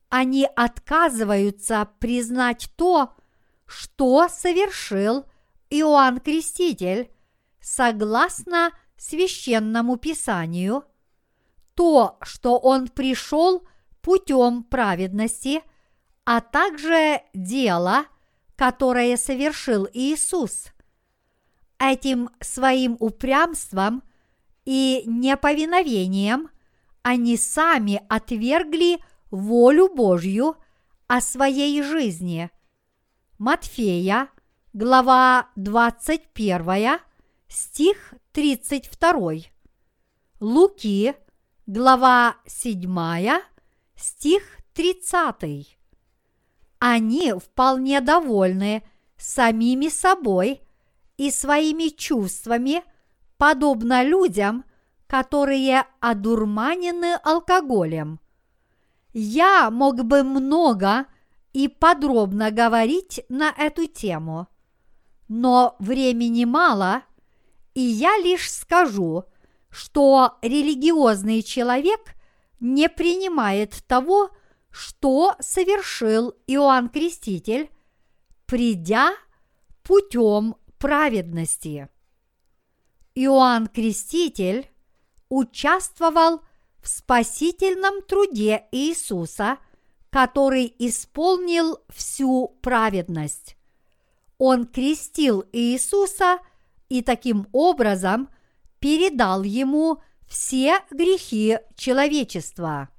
[0.09, 3.15] Они отказываются признать то,
[3.65, 5.25] что совершил
[5.69, 7.09] Иоанн Креститель,
[7.61, 10.83] согласно священному писанию,
[11.77, 13.65] то, что он пришел
[14.01, 15.61] путем праведности,
[16.25, 18.05] а также дело,
[18.55, 20.73] которое совершил Иисус.
[21.77, 24.01] Этим своим упрямством
[24.65, 26.49] и неповиновением
[27.03, 28.97] они сами отвергли
[29.29, 30.55] волю Божью
[31.05, 32.49] о своей жизни.
[33.37, 34.29] Матфея,
[34.73, 36.99] глава 21,
[37.47, 39.31] стих 32.
[40.39, 41.15] Луки,
[41.67, 42.89] глава 7,
[43.95, 44.41] стих
[44.73, 45.77] 30.
[46.79, 48.83] Они вполне довольны
[49.17, 50.61] самими собой
[51.17, 52.83] и своими чувствами,
[53.37, 54.65] подобно людям–
[55.07, 58.19] которые одурманены алкоголем.
[59.13, 61.07] Я мог бы много
[61.53, 64.47] и подробно говорить на эту тему,
[65.29, 67.03] но времени мало,
[67.73, 69.23] и я лишь скажу,
[69.77, 72.15] что религиозный человек
[72.59, 74.31] не принимает того,
[74.71, 77.69] что совершил Иоанн Креститель,
[78.47, 79.11] придя
[79.83, 81.89] путем праведности.
[83.13, 84.67] Иоанн Креститель
[85.29, 86.41] участвовал
[86.81, 89.59] в спасительном труде Иисуса,
[90.09, 93.55] который исполнил всю праведность.
[94.39, 96.39] Он крестил Иисуса
[96.89, 98.29] и таким образом
[98.79, 102.89] передал ему все грехи человечества.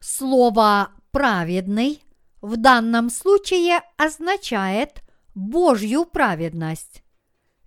[0.00, 2.02] Слово «праведный»
[2.40, 5.02] в данном случае означает
[5.34, 7.02] Божью праведность.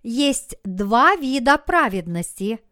[0.02, 2.60] Есть два вида праведности–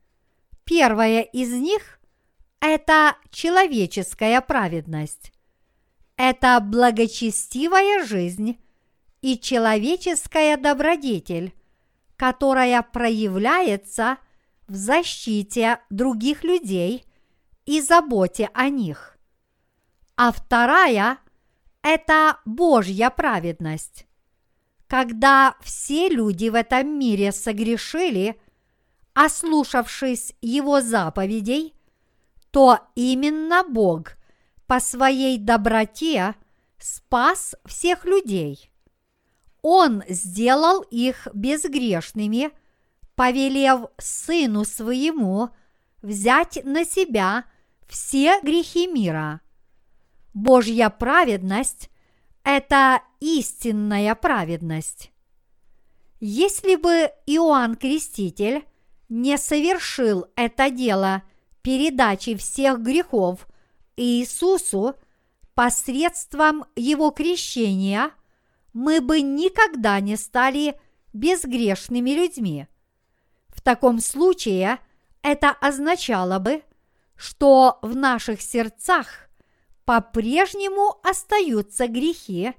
[0.64, 2.00] Первая из них–
[2.60, 5.30] это человеческая праведность.
[6.16, 8.58] Это благочестивая жизнь
[9.20, 11.52] и человеческая добродетель,
[12.16, 14.16] которая проявляется
[14.66, 17.04] в защите других людей
[17.66, 19.18] и заботе о них.
[20.16, 21.18] А вторая–
[21.82, 24.06] это Божья праведность.
[24.86, 28.40] Когда все люди в этом мире согрешили–
[29.14, 31.74] ослушавшись Его заповедей,
[32.50, 34.12] то именно Бог
[34.66, 36.34] по своей доброте
[36.78, 38.70] спас всех людей.
[39.62, 42.50] Он сделал их безгрешными,
[43.14, 45.50] повелев Сыну Своему
[46.02, 47.44] взять на себя
[47.88, 49.40] все грехи мира.
[50.32, 51.90] Божья праведность–
[52.44, 55.12] это истинная праведность.
[56.20, 58.64] Если бы Иоанн Креститель
[59.08, 61.22] не совершил это дело
[61.62, 63.46] передачи всех грехов
[63.96, 64.96] Иисусу
[65.54, 68.10] посредством Его крещения,
[68.72, 70.78] мы бы никогда не стали
[71.12, 72.66] безгрешными людьми.
[73.64, 74.78] Таком случае
[75.22, 76.62] это означало бы,
[77.16, 79.30] что в наших сердцах
[79.86, 82.52] по-прежнему остаются грехи,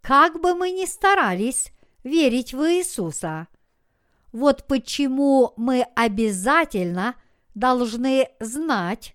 [0.00, 1.72] как бы мы ни старались
[2.02, 3.46] верить в Иисуса.
[4.32, 7.14] Вот почему мы обязательно
[7.54, 9.14] должны знать,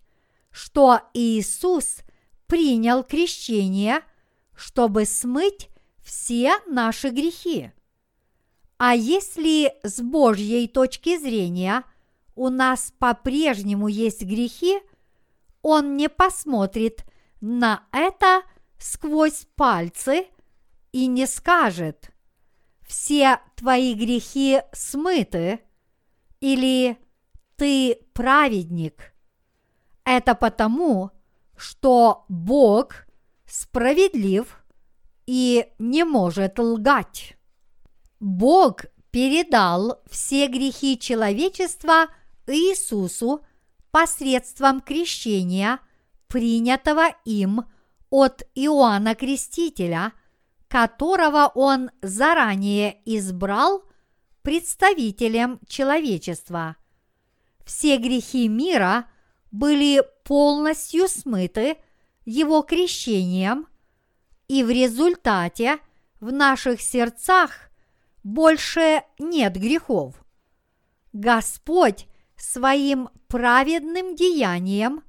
[0.52, 1.98] что Иисус
[2.48, 4.04] принял крещение,
[4.56, 5.68] чтобы смыть
[6.02, 7.74] все наши грехи.
[8.80, 11.84] А если с Божьей точки зрения
[12.34, 14.80] у нас по-прежнему есть грехи,
[15.62, 17.06] Он не посмотрит
[17.40, 18.42] на это
[18.80, 20.26] сквозь пальцы
[20.92, 22.10] и не скажет–
[22.90, 25.60] все твои грехи смыты,
[26.42, 26.98] или
[27.56, 29.14] ты праведник.
[30.04, 31.12] Это потому,
[31.56, 33.06] что Бог
[33.46, 34.64] справедлив
[35.28, 37.38] и не может лгать.
[38.20, 42.08] Бог передал все грехи человечества
[42.48, 43.46] Иисусу
[43.92, 45.80] посредством крещения,
[46.28, 47.66] принятого им
[48.10, 50.14] от Иоанна Крестителя,
[50.68, 53.84] которого он заранее избрал
[54.42, 56.76] представителем человечества.
[57.66, 59.10] Все грехи мира
[59.52, 61.78] были полностью смыты
[62.26, 63.68] его крещением,
[64.48, 65.78] и в результате
[66.20, 67.69] в наших сердцах
[68.24, 70.16] больше нет грехов.
[71.14, 75.04] Господь своим праведным деянием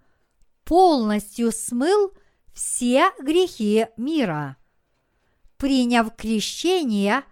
[0.64, 2.12] полностью смыл
[2.52, 4.56] все грехи мира.
[5.56, 7.22] Приняв крещение,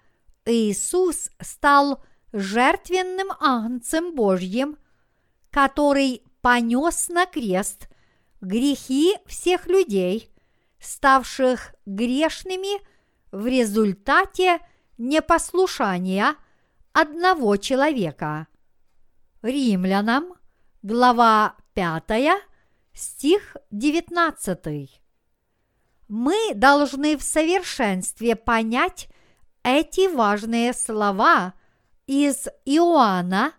[0.45, 2.03] Иисус стал
[2.33, 4.79] жертвенным агнцем Божьим,
[5.51, 7.89] который понес на крест
[8.41, 10.31] грехи всех людей,
[10.79, 12.81] ставших грешными
[13.33, 14.61] в результате
[14.99, 16.37] непослушания
[16.93, 18.49] одного человека.
[19.43, 20.35] Римлянам,
[20.83, 22.43] глава 5,
[22.93, 25.01] стих 19.
[26.09, 29.09] Мы должны в совершенстве понять
[29.63, 31.55] эти важные слова
[32.07, 33.53] из Иоанна,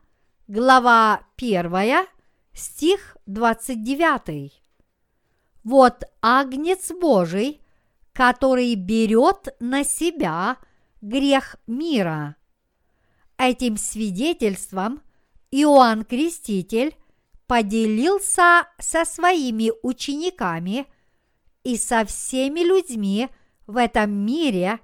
[0.47, 2.07] глава 1,
[2.53, 4.61] стих 29.
[5.63, 7.61] Вот Агнец Божий,
[8.11, 10.57] который берет на себя
[11.01, 12.35] грех мира.
[13.37, 15.01] Этим свидетельством
[15.51, 16.95] Иоанн Креститель
[17.47, 20.85] поделился со своими учениками
[21.63, 23.29] и со всеми людьми
[23.65, 24.79] в этом мире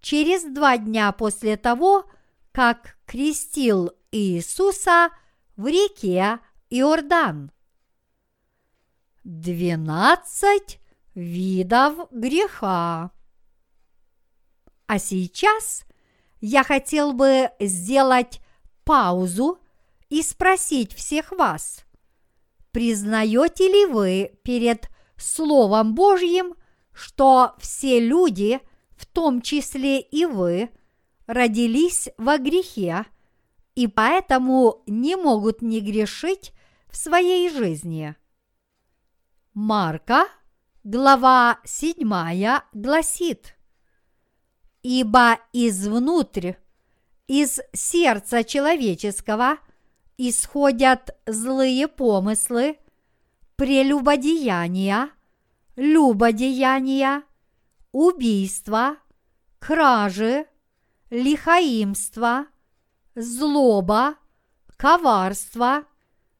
[0.00, 2.04] через два дня после того,
[2.52, 5.10] как крестил Иисуса
[5.56, 6.40] в реке
[6.70, 7.50] Иордан.
[9.24, 10.80] Двенадцать
[11.14, 13.13] видов греха.
[14.86, 15.84] А сейчас
[16.40, 18.40] я хотел бы сделать
[18.84, 19.58] паузу
[20.08, 21.84] и спросить всех вас,
[22.70, 26.54] признаете ли вы перед Словом Божьим,
[26.92, 28.60] что все люди,
[28.96, 30.70] в том числе и вы,
[31.26, 33.06] родились во грехе
[33.74, 36.52] и поэтому не могут не грешить
[36.88, 38.14] в своей жизни.
[39.52, 40.26] Марка,
[40.84, 43.53] глава 7, гласит,
[44.84, 46.52] «Ибо извнутрь,
[47.26, 49.56] из сердца человеческого
[50.18, 52.76] исходят злые помыслы,
[53.56, 55.08] прелюбодеяния,
[55.76, 57.22] любодеяния,
[57.92, 58.98] убийства,
[59.58, 60.46] кражи,
[61.08, 62.44] лихаимство,
[63.14, 64.16] злоба,
[64.76, 65.84] коварство,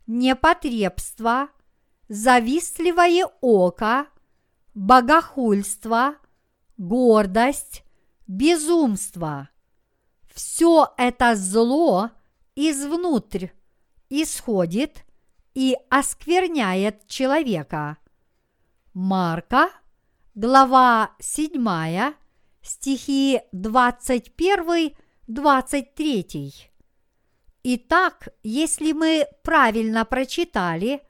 [0.07, 1.49] непотребство,
[2.09, 4.07] завистливое око,
[4.75, 6.17] богохульство,
[6.77, 7.84] гордость,
[8.27, 9.51] безумство.
[10.33, 12.11] Все это зло
[12.57, 13.49] извнутрь
[14.11, 15.05] исходит
[15.55, 17.99] и оскверняет человека.
[18.93, 19.71] Марка,
[20.35, 22.15] глава 7,
[22.63, 26.53] стихи 21-23.
[27.65, 31.03] Итак, если мы правильно прочитали,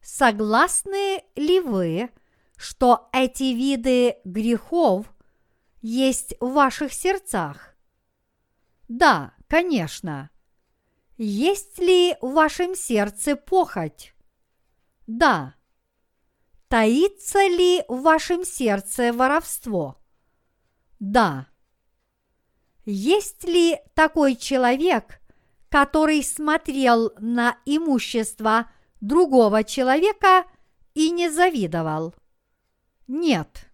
[0.00, 2.10] согласны ли вы,
[2.56, 5.12] что эти виды грехов
[5.80, 7.76] есть в ваших сердцах?
[8.88, 10.30] Да, конечно.
[11.16, 14.14] Есть ли в вашем сердце похоть?
[15.06, 15.54] Да.
[16.68, 19.98] Таится ли в вашем сердце воровство?
[21.00, 21.48] Да.
[22.84, 25.20] Есть ли такой человек,
[25.68, 28.70] который смотрел на имущество
[29.00, 30.44] другого человека
[30.94, 32.14] и не завидовал?
[33.06, 33.67] Нет.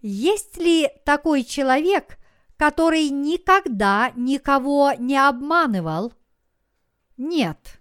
[0.00, 2.18] Есть ли такой человек,
[2.56, 6.12] который никогда никого не обманывал?
[7.16, 7.80] Нет.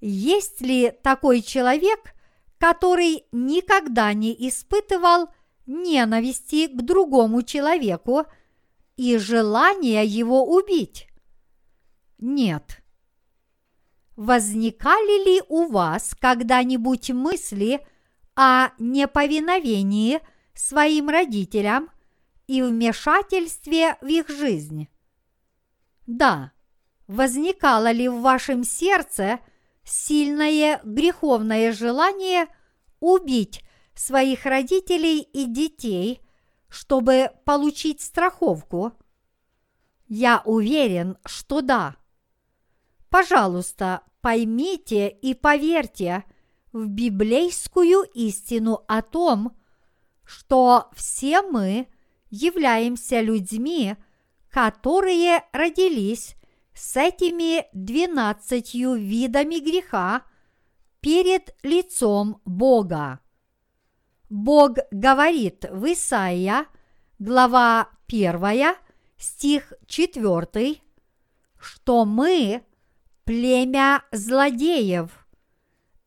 [0.00, 2.14] Есть ли такой человек,
[2.58, 5.28] который никогда не испытывал
[5.66, 8.24] ненависти к другому человеку
[8.96, 11.08] и желания его убить?
[12.18, 12.82] Нет.
[14.16, 17.80] Возникали ли у вас когда-нибудь мысли
[18.36, 20.20] о неповиновении
[20.60, 21.90] своим родителям–
[22.50, 24.88] и вмешательстве в их жизнь.
[26.08, 26.50] Да,
[27.06, 29.38] возникало ли в вашем сердце
[29.84, 32.48] сильное греховное желание
[32.98, 33.62] убить
[33.94, 36.22] своих родителей и детей,
[36.68, 38.94] чтобы получить страховку?
[40.08, 41.94] Я уверен, что да.
[43.10, 46.24] Пожалуйста, поймите и поверьте
[46.72, 49.56] в библейскую истину о том,
[50.30, 51.88] что все мы
[52.30, 53.96] являемся людьми,
[54.48, 56.36] которые родились
[56.72, 60.22] с этими двенадцатью видами греха
[61.00, 63.18] перед лицом Бога.
[64.28, 66.66] Бог говорит в Исаия,
[67.18, 68.76] глава 1,
[69.16, 70.76] стих 4,
[71.58, 72.62] что мы
[73.24, 75.10] племя злодеев,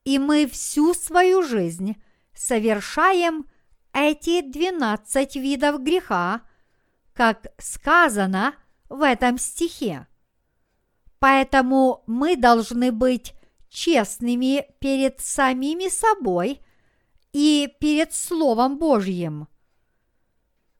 [0.05, 2.01] и мы всю свою жизнь
[2.33, 3.47] совершаем
[3.93, 6.41] эти двенадцать видов греха,
[7.13, 8.55] как сказано
[8.89, 10.07] в этом стихе.
[11.19, 13.33] Поэтому мы должны быть
[13.69, 16.59] честными перед самими собой
[17.31, 19.47] и перед Словом Божьим.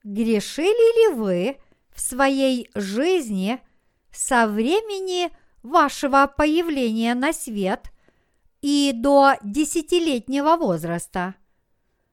[0.04, 1.58] Грешили ли вы
[1.96, 3.62] в своей жизни
[4.12, 5.32] со времени
[5.64, 7.92] вашего появления на свет
[8.62, 11.36] и до десятилетнего возраста?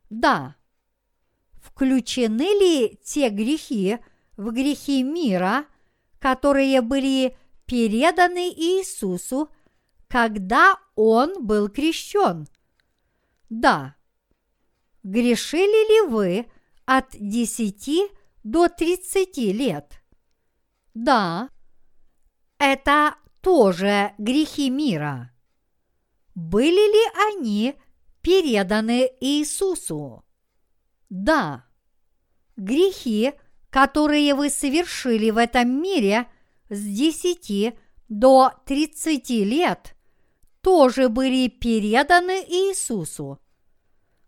[0.08, 0.56] Да.
[1.60, 3.98] Включены ли те грехи
[4.36, 5.66] в грехи мира,
[6.18, 7.36] которые были
[7.66, 9.50] переданы Иисусу,
[10.08, 12.46] когда Он был крещен?
[13.50, 13.96] Да.
[15.02, 16.46] Грешили ли вы
[16.86, 18.10] от 10
[18.42, 20.02] до 30 лет?
[20.94, 21.50] Да.
[22.58, 25.32] Это тоже грехи мира.
[26.34, 27.74] Были ли они
[28.22, 30.24] переданы Иисусу?
[31.10, 31.66] Да.
[32.56, 33.32] Грехи,
[33.68, 36.26] которые вы совершили в этом мире
[36.68, 37.74] с 10
[38.08, 39.96] до 30 лет,
[40.60, 43.40] тоже были переданы Иисусу.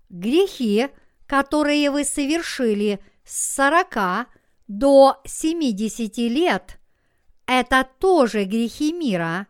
[0.08, 0.88] Грехи,
[1.26, 4.28] которые вы совершили с 40
[4.66, 6.80] до 70 лет,
[7.46, 9.46] это тоже грехи мира,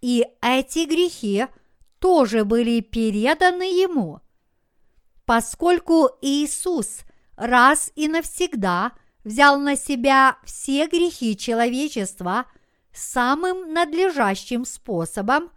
[0.00, 1.46] и эти грехи
[1.98, 4.20] тоже были переданы Ему.
[5.26, 7.00] Поскольку Иисус
[7.36, 8.92] раз и навсегда
[9.24, 12.46] взял на себя все грехи человечества
[12.92, 15.50] самым надлежащим способом,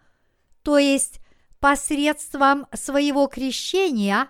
[0.64, 1.20] то есть
[1.60, 4.30] посредством своего крещения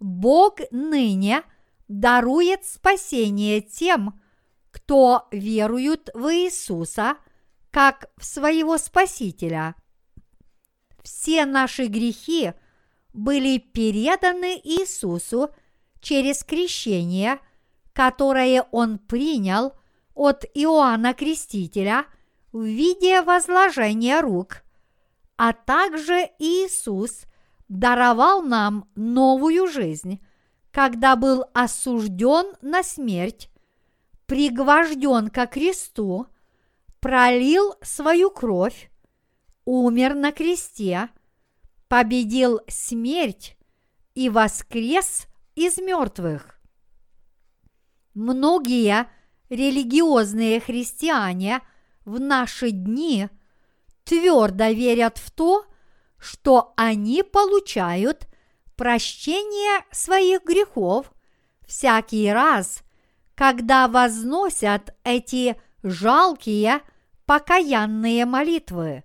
[0.00, 1.42] Бог ныне
[1.86, 4.18] дарует спасение тем,
[4.70, 7.18] кто веруют в Иисуса
[7.70, 9.74] как в своего Спасителя.
[11.02, 12.52] Все наши грехи
[13.12, 15.50] были переданы Иисусу
[16.00, 17.38] через крещение,
[17.92, 19.72] которое Он принял
[20.14, 22.06] от Иоанна Крестителя
[22.52, 24.62] в виде возложения рук–
[25.42, 27.22] а также Иисус
[27.66, 30.20] даровал нам новую жизнь,
[30.70, 33.48] когда был осужден на смерть,
[34.26, 36.26] пригвожден ко кресту,
[37.00, 38.90] пролил свою кровь,
[39.64, 41.08] умер на кресте,
[41.90, 43.58] победил смерть
[44.14, 46.58] и воскрес из мертвых.
[48.14, 49.06] Многие
[49.50, 51.60] религиозные христиане
[52.06, 53.28] в наши дни–
[54.10, 55.64] твердо верят в то,
[56.18, 58.26] что они получают
[58.76, 61.12] прощение своих грехов
[61.64, 62.82] всякий раз,
[63.36, 66.80] когда возносят эти жалкие
[67.24, 69.04] покаянные молитвы.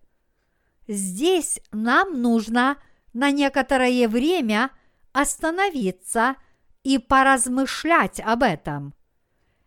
[0.88, 2.77] Здесь нам нужно
[3.13, 4.71] на некоторое время
[5.13, 6.36] остановиться
[6.83, 8.93] и поразмышлять об этом.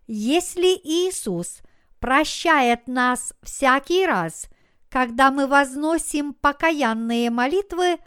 [0.07, 1.61] Если Иисус
[1.99, 4.49] прощает нас всякий раз–
[4.89, 7.99] когда мы возносим покаянные молитвы,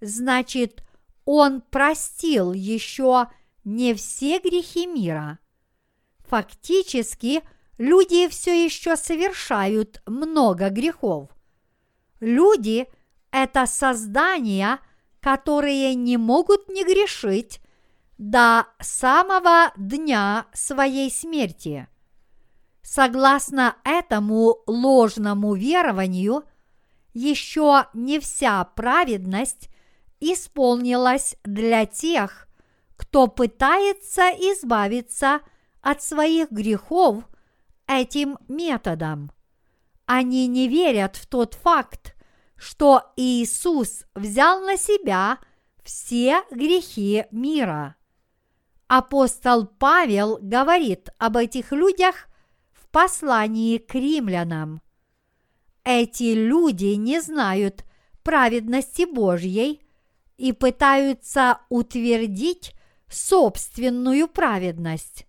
[0.00, 0.82] значит,
[1.24, 3.28] Он простил еще
[3.64, 5.38] не все грехи мира.
[6.28, 7.42] Фактически,
[7.76, 11.30] люди все еще совершают много грехов.
[12.20, 12.86] Люди–
[13.30, 14.80] это создания,
[15.20, 17.60] которые не могут не грешить
[18.18, 21.88] до самого дня своей смерти–
[22.90, 26.44] Согласно этому ложному верованию,
[27.12, 29.68] еще не вся праведность
[30.20, 32.48] исполнилась для тех,
[32.96, 35.40] кто пытается избавиться
[35.82, 37.24] от своих грехов
[37.86, 39.32] этим методом.
[40.10, 42.16] Они не верят в тот факт,
[42.56, 45.38] что Иисус взял на себя
[45.84, 47.94] все грехи мира.
[48.86, 52.26] Апостол Павел говорит об этих людях
[52.90, 54.80] послании к римлянам.
[55.84, 57.84] Эти люди не знают
[58.22, 59.82] праведности Божьей
[60.38, 62.72] и пытаются утвердить
[63.10, 65.26] собственную праведность.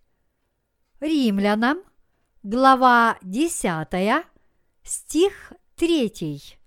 [1.00, 1.82] Римлянам,
[2.42, 4.24] глава 10,
[4.90, 6.58] стих 3.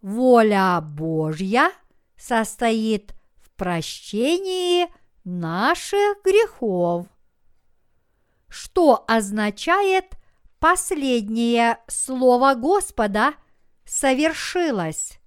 [0.00, 1.72] Воля Божья
[2.16, 4.86] состоит в прощении
[5.24, 7.08] наших грехов.
[8.48, 10.16] Что означает
[10.60, 13.34] последнее слово Господа
[13.84, 15.18] совершилось,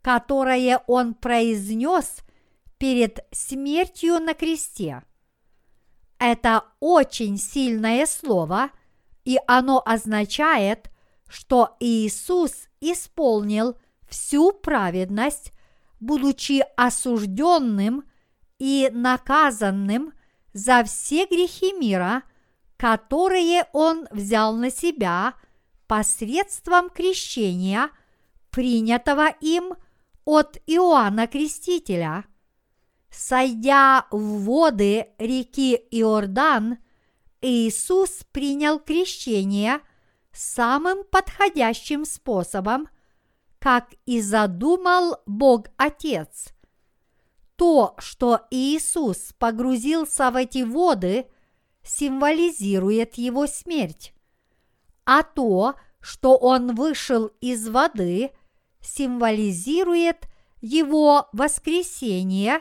[0.00, 2.20] которое Он произнес
[2.78, 5.02] перед смертью на кресте.
[6.18, 8.70] Это очень сильное слово,
[9.28, 10.90] и оно означает,
[11.28, 13.76] что Иисус исполнил
[14.08, 15.52] всю праведность,
[16.00, 18.04] будучи осужденным
[18.58, 20.14] и наказанным
[20.54, 22.22] за все грехи мира,
[22.78, 25.34] которые Он взял на себя
[25.86, 27.90] посредством крещения,
[28.48, 29.74] принятого им
[30.24, 32.24] от Иоанна Крестителя.
[33.10, 36.78] Сойдя в воды реки Иордан,
[37.40, 39.80] Иисус принял крещение
[40.32, 42.88] самым подходящим способом,
[43.58, 46.52] как и задумал Бог Отец.
[47.56, 51.26] То, что Иисус погрузился в эти воды,
[51.82, 54.12] символизирует его смерть,
[55.04, 58.30] а то, что он вышел из воды,
[58.80, 60.28] символизирует
[60.60, 62.60] его воскресение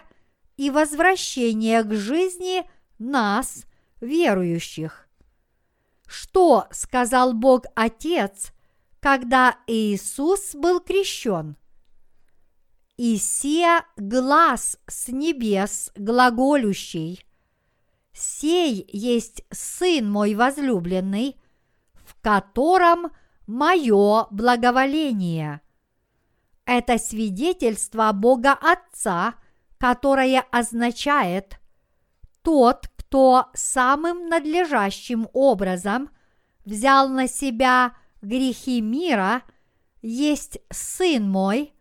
[0.55, 2.67] и возвращение к жизни
[2.97, 3.65] нас,
[3.99, 5.07] верующих.
[6.07, 8.51] Что сказал Бог Отец,
[8.99, 11.57] когда Иисус был крещен?
[12.95, 17.23] «И се глаз с небес глаголющий,
[18.11, 21.39] сей есть Сын мой возлюбленный,
[21.93, 23.11] в котором
[23.45, 25.61] мое благоволение».
[26.65, 29.35] Это свидетельство Бога Отца,
[29.77, 31.59] которое означает
[32.41, 36.09] «тот, кто самым надлежащим образом
[36.65, 39.43] взял на себя грехи мира,
[40.01, 41.73] есть Сын мой,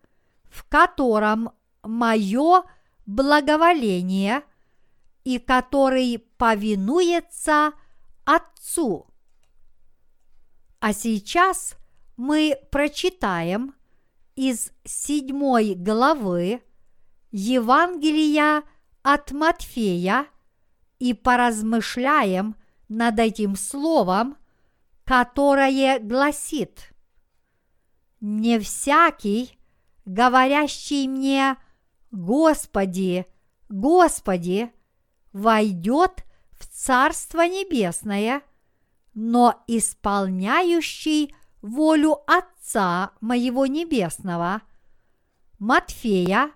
[0.49, 1.51] в котором
[1.83, 2.63] мое
[3.05, 4.43] благоволение
[5.25, 7.73] и который повинуется
[8.23, 9.07] Отцу.
[10.79, 11.75] А сейчас
[12.15, 13.75] мы прочитаем
[14.35, 16.61] из седьмой главы
[17.31, 18.63] Евангелия
[19.03, 20.27] от Матфея
[20.99, 22.55] и поразмышляем
[22.89, 24.37] над этим словом,
[25.03, 26.91] которое гласит
[28.19, 29.57] «Не всякий,
[30.05, 31.57] говорящий мне
[32.11, 33.25] «Господи,
[33.69, 34.71] Господи»,
[35.33, 38.41] войдет в Царство Небесное,
[39.13, 44.61] но исполняющий волю Отца моего Небесного.
[45.59, 46.51] Матфея,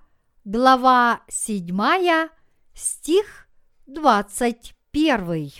[0.45, 2.29] глава 7,
[2.73, 3.47] стих
[3.93, 5.51] 21.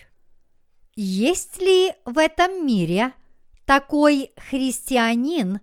[0.96, 3.14] Есть ли в этом мире
[3.66, 5.60] такой христианин,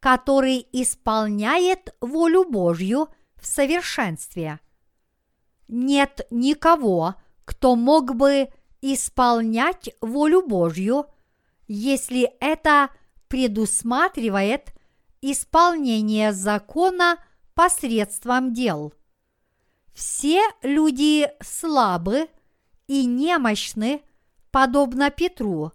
[0.00, 4.60] который исполняет волю Божью в совершенстве?
[5.68, 8.48] Нет никого, кто мог бы
[8.80, 11.06] исполнять волю Божью,
[11.66, 12.90] если это
[13.28, 14.72] предусматривает
[15.20, 17.18] исполнение закона
[17.54, 18.92] посредством дел.
[19.92, 22.28] Все люди слабы
[22.86, 24.02] и немощны,
[24.50, 25.72] подобно Петру,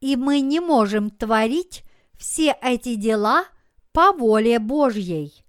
[0.00, 1.84] и мы не можем творить
[2.18, 3.46] все эти дела
[3.92, 5.44] по воле Божьей.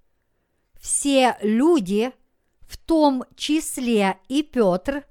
[0.79, 2.11] Все люди,
[2.61, 5.05] в том числе и Петр,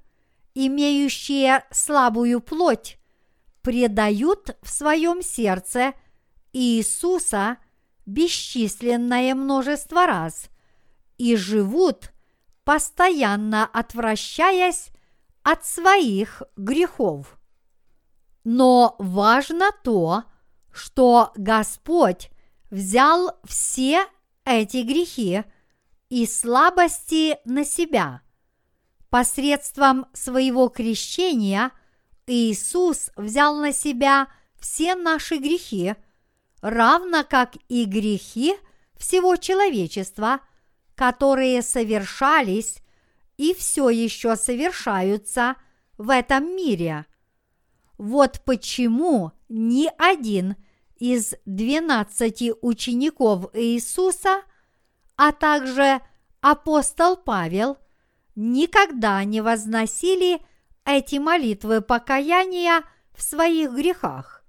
[0.53, 2.97] имеющие слабую плоть,
[3.61, 5.93] предают в своем сердце
[6.51, 7.57] Иисуса
[8.05, 10.49] бесчисленное множество раз
[11.17, 12.12] и живут,
[12.63, 14.89] постоянно отвращаясь
[15.43, 17.37] от своих грехов.
[18.43, 20.23] Но важно то,
[20.71, 22.29] что Господь
[22.71, 24.05] взял все
[24.45, 25.43] эти грехи
[26.09, 28.21] и слабости на себя.
[29.09, 31.71] Посредством своего крещения
[32.25, 34.27] Иисус взял на себя
[34.59, 35.95] все наши грехи–
[36.63, 38.55] равно как и грехи
[38.97, 40.39] всего человечества,
[40.95, 42.77] которые совершались
[43.37, 45.55] и все еще совершаются
[45.97, 47.05] в этом мире.
[47.97, 50.55] Вот почему ни один
[50.97, 54.41] из двенадцати учеников Иисуса,
[55.15, 56.01] а также
[56.41, 57.77] апостол Павел,
[58.35, 60.41] никогда не возносили
[60.85, 62.83] эти молитвы покаяния
[63.13, 64.43] в своих грехах.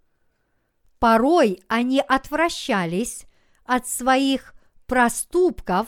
[0.98, 3.26] Порой они отвращались
[3.64, 4.54] от своих
[4.86, 5.86] проступков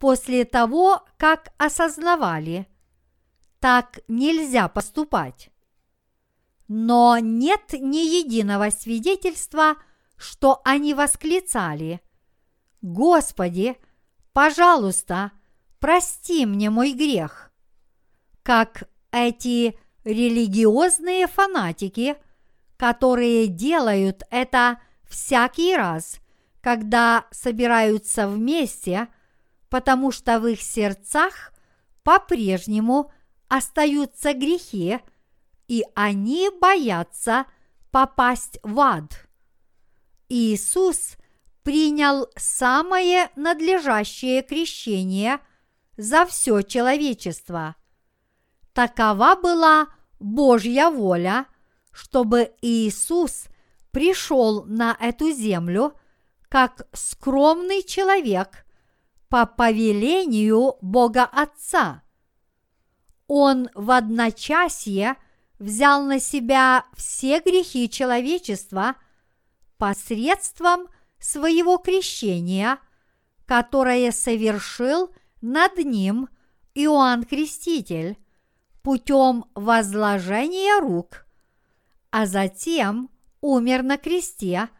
[0.00, 2.66] после того, как осознавали,
[3.60, 5.50] так нельзя поступать.
[6.66, 9.76] Но нет ни единого свидетельства,
[10.16, 12.00] что они восклицали
[12.80, 13.76] «Господи,
[14.32, 15.32] пожалуйста,
[15.78, 17.52] прости мне мой грех».
[18.42, 22.16] как эти религиозные фанатики,
[22.78, 26.20] которые делают это всякий раз,
[26.62, 29.08] когда собираются вместе,
[29.70, 31.52] потому что в их сердцах
[32.02, 33.10] по-прежнему
[33.48, 34.98] остаются грехи,
[35.68, 37.46] и они боятся
[37.90, 39.28] попасть в ад.
[40.28, 41.16] Иисус
[41.62, 45.38] принял самое надлежащее крещение
[45.96, 47.76] за все человечество.
[48.72, 51.46] Такова была Божья воля,
[51.92, 53.44] чтобы Иисус
[53.90, 55.94] пришел на эту землю
[56.48, 58.64] как скромный человек
[59.30, 62.02] по повелению Бога Отца.
[63.28, 65.16] Он в одночасье
[65.60, 68.96] взял на себя все грехи человечества
[69.78, 70.88] посредством
[71.20, 72.80] своего крещения,
[73.46, 76.28] которое совершил над ним
[76.74, 78.18] Иоанн Креститель
[78.82, 81.24] путем возложения рук,
[82.10, 83.10] а затем
[83.40, 84.70] умер на кресте,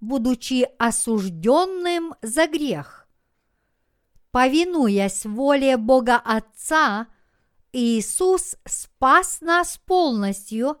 [0.00, 3.05] будучи осужденным за грех.
[4.36, 7.06] Повинуясь воле Бога Отца,
[7.72, 10.76] Иисус спас нас полностью,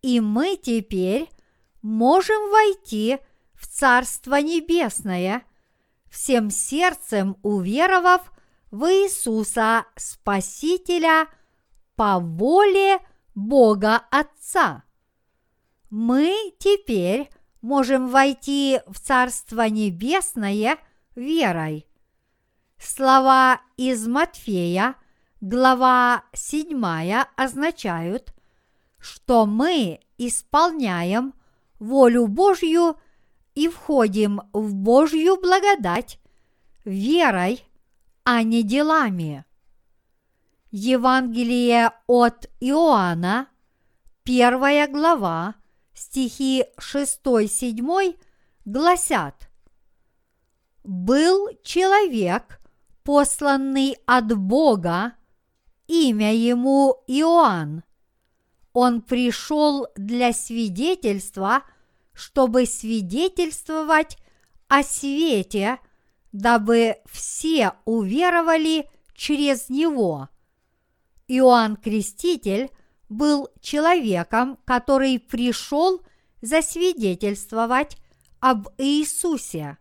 [0.00, 1.28] и мы теперь
[1.82, 3.18] можем войти
[3.52, 5.42] в Царство Небесное,
[6.10, 8.32] всем сердцем уверовав
[8.70, 11.28] в Иисуса Спасителя
[11.96, 12.98] по воле
[13.34, 14.84] Бога Отца.
[15.90, 17.28] Мы теперь
[17.60, 20.78] можем войти в Царство Небесное
[21.14, 21.86] верой.
[22.78, 24.96] Слова из Матфея,
[25.40, 26.84] глава 7,
[27.36, 28.34] означают,
[28.98, 31.34] что мы исполняем
[31.78, 32.96] волю Божью
[33.54, 36.18] и входим в Божью благодать
[36.84, 37.64] верой,
[38.24, 39.44] а не делами.
[40.70, 43.48] Евангелие от Иоанна,
[44.24, 45.54] первая глава,
[45.94, 48.18] стихи 6-7
[48.64, 49.48] гласят
[50.82, 52.60] «Был человек,
[53.04, 55.14] посланный от Бога,
[55.86, 57.84] имя ему Иоанн.
[58.72, 61.62] Он пришел для свидетельства–
[62.14, 64.16] чтобы свидетельствовать
[64.68, 65.78] о свете,
[66.32, 70.28] дабы все уверовали через него.
[71.28, 72.70] Иоанн Креститель
[73.08, 76.02] был человеком, который пришел
[76.40, 77.96] засвидетельствовать
[78.40, 79.78] об Иисусе.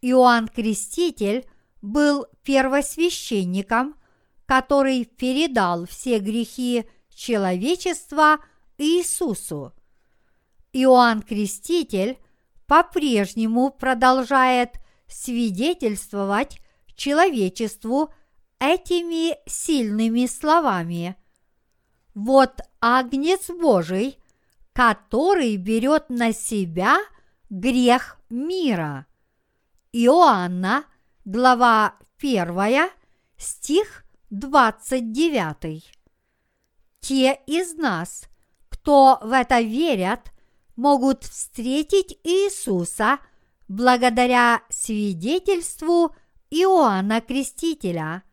[0.00, 1.46] Иоанн Креститель
[1.82, 3.96] был первосвященником,
[4.46, 8.38] который передал все грехи человечества
[8.78, 9.72] Иисусу.
[10.72, 12.18] Иоанн Креститель
[12.66, 14.76] по-прежнему продолжает
[15.06, 16.58] свидетельствовать
[16.94, 18.12] человечеству
[18.58, 21.16] этими сильными словами.
[22.14, 24.18] Вот Агнец Божий,
[24.72, 26.98] который берет на себя
[27.50, 29.06] грех мира.
[29.92, 30.84] Иоанна,
[31.24, 32.90] глава 1,
[33.36, 35.84] стих 29.
[37.00, 38.24] Те из нас,
[38.68, 40.32] кто в это верят,
[40.74, 43.18] могут встретить Иисуса
[43.68, 46.14] благодаря свидетельству
[46.50, 48.24] Иоанна Крестителя.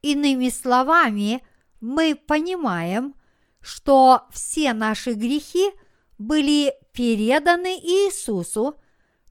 [0.00, 1.46] Иными словами,
[1.80, 3.14] мы понимаем,
[3.60, 5.70] что все наши грехи
[6.18, 8.76] были переданы Иисусу,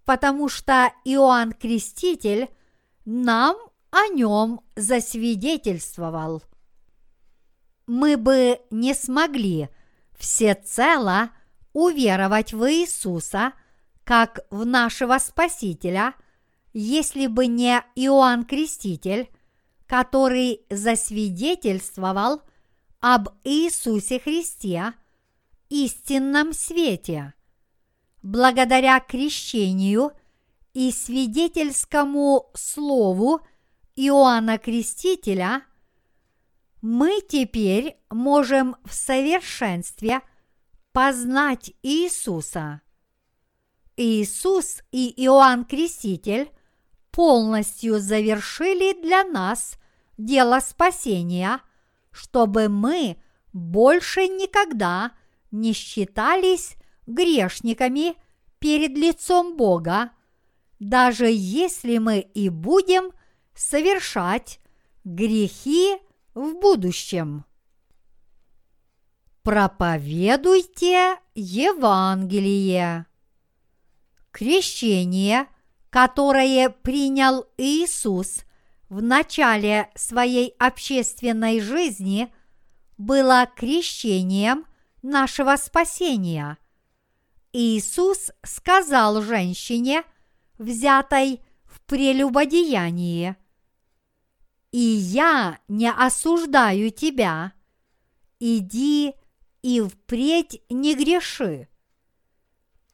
[0.04, 2.50] потому что Иоанн Креститель
[3.06, 3.56] нам
[3.92, 6.44] о нем засвидетельствовал.
[7.88, 9.70] Мы бы не смогли
[10.18, 11.30] всецело
[11.74, 13.54] уверовать в Иисуса
[14.04, 16.14] как в нашего Спасителя,
[16.74, 19.30] если бы не Иоанн Креститель,
[19.88, 22.42] который засвидетельствовал
[23.00, 24.94] об Иисусе Христе,
[25.70, 27.34] истинном свете.
[28.24, 30.12] Благодаря крещению
[30.76, 33.42] и свидетельскому слову
[33.96, 35.64] Иоанна Крестителя
[36.82, 40.22] мы теперь можем в совершенстве–
[40.96, 42.82] познать Иисуса.
[43.98, 46.50] Иисус и Иоанн Креститель
[47.12, 49.78] полностью завершили для нас
[50.18, 51.60] дело спасения,
[52.12, 53.22] чтобы мы
[53.52, 55.12] больше никогда
[55.52, 58.16] не считались грешниками
[58.60, 60.12] перед лицом Бога,
[60.80, 63.12] даже если мы и будем
[63.54, 64.60] совершать
[65.04, 65.98] грехи
[66.34, 67.46] в будущем.
[69.44, 73.06] Проповедуйте Евангелие.
[74.32, 75.48] Крещение,
[75.90, 78.44] которое принял Иисус
[78.90, 82.34] в начале своей общественной жизни
[82.98, 84.66] было крещением
[85.02, 86.58] нашего спасения.
[87.54, 90.04] Иисус сказал женщине,
[90.58, 93.36] взятой в прелюбодеянии,
[94.72, 97.54] «И я не осуждаю тебя,
[98.40, 99.14] иди
[99.62, 101.70] и впредь не греши».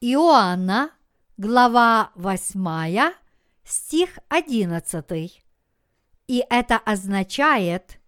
[0.00, 0.90] Иоанна,
[1.36, 3.14] глава 8,
[3.64, 5.44] стих 11.
[6.28, 8.00] И это означает,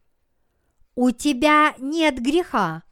[0.94, 2.82] у тебя нет греха,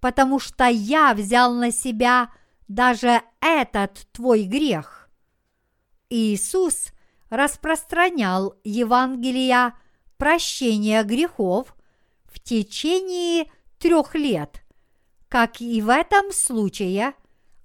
[0.00, 2.30] потому что я взял на себя
[2.68, 5.01] даже этот твой грех.
[6.12, 6.92] Иисус
[7.30, 9.72] распространял Евангелие
[10.18, 11.74] прощения грехов
[12.26, 14.62] в течение трех лет,
[15.30, 17.14] как и в этом случае,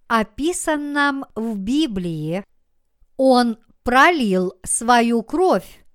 [0.07, 2.45] описанном в Библии.
[3.17, 5.85] Он пролил свою кровь,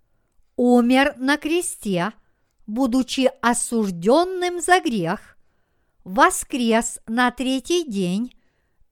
[0.56, 2.12] умер на кресте,
[2.66, 5.38] будучи осужденным за грех,
[6.04, 8.34] воскрес на третий день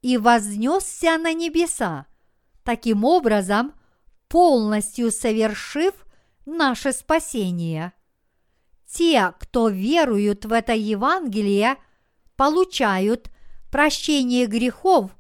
[0.01, 2.07] и вознесся на небеса,
[2.65, 3.73] таким образом
[4.29, 5.95] полностью совершив
[6.47, 7.93] наше спасение.
[8.87, 11.77] Те, кто веруют в это Евангелие,
[12.37, 13.31] получают
[13.71, 15.11] прощение грехов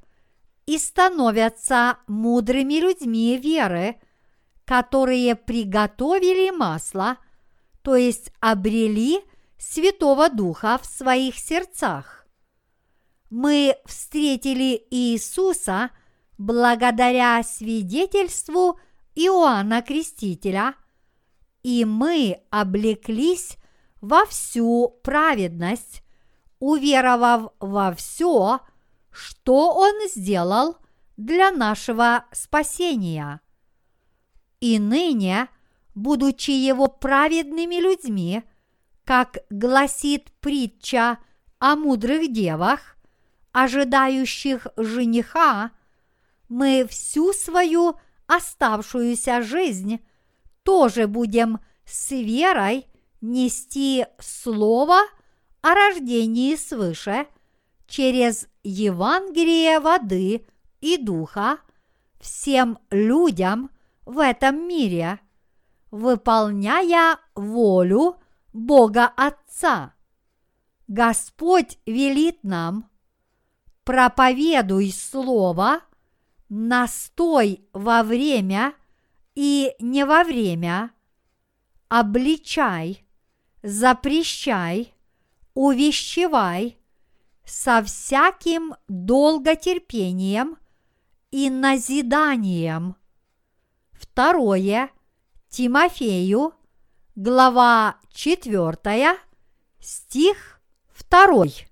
[0.66, 3.96] и становятся мудрыми людьми веры,
[4.64, 7.16] которые приготовили масло,
[7.82, 9.20] то есть обрели
[9.58, 12.26] Святого Духа в своих сердцах.
[13.30, 15.90] Мы встретили Иисуса
[16.40, 18.80] благодаря свидетельству
[19.14, 20.74] Иоанна Крестителя,
[21.62, 23.58] и мы облеклись
[24.00, 26.02] во всю праведность,
[26.58, 28.60] уверовав во все,
[29.10, 30.78] что Он сделал
[31.18, 33.42] для нашего спасения.
[34.60, 35.48] И ныне,
[35.94, 38.44] будучи Его праведными людьми,
[39.04, 41.18] как гласит притча
[41.58, 42.96] о мудрых девах,
[43.52, 45.72] ожидающих жениха,
[46.50, 47.94] мы всю свою
[48.26, 50.00] оставшуюся жизнь
[50.64, 52.86] тоже будем с верой
[53.20, 55.00] нести Слово
[55.62, 57.26] о рождении свыше
[57.86, 60.46] через Евангелие воды
[60.80, 61.58] и духа
[62.18, 63.70] всем людям
[64.04, 65.20] в этом мире,
[65.90, 68.16] выполняя волю
[68.52, 69.94] Бога Отца.
[70.88, 72.90] Господь велит нам
[73.84, 75.80] проповедуй Слово,
[76.50, 78.74] настой во время
[79.34, 80.90] и не во время,
[81.88, 83.06] обличай,
[83.62, 84.92] запрещай,
[85.54, 86.76] увещевай
[87.44, 90.58] со всяким долготерпением
[91.30, 92.96] и назиданием.
[93.92, 94.90] Второе
[95.48, 96.52] Тимофею,
[97.14, 99.18] глава 4,
[99.80, 100.60] стих
[101.08, 101.69] 2.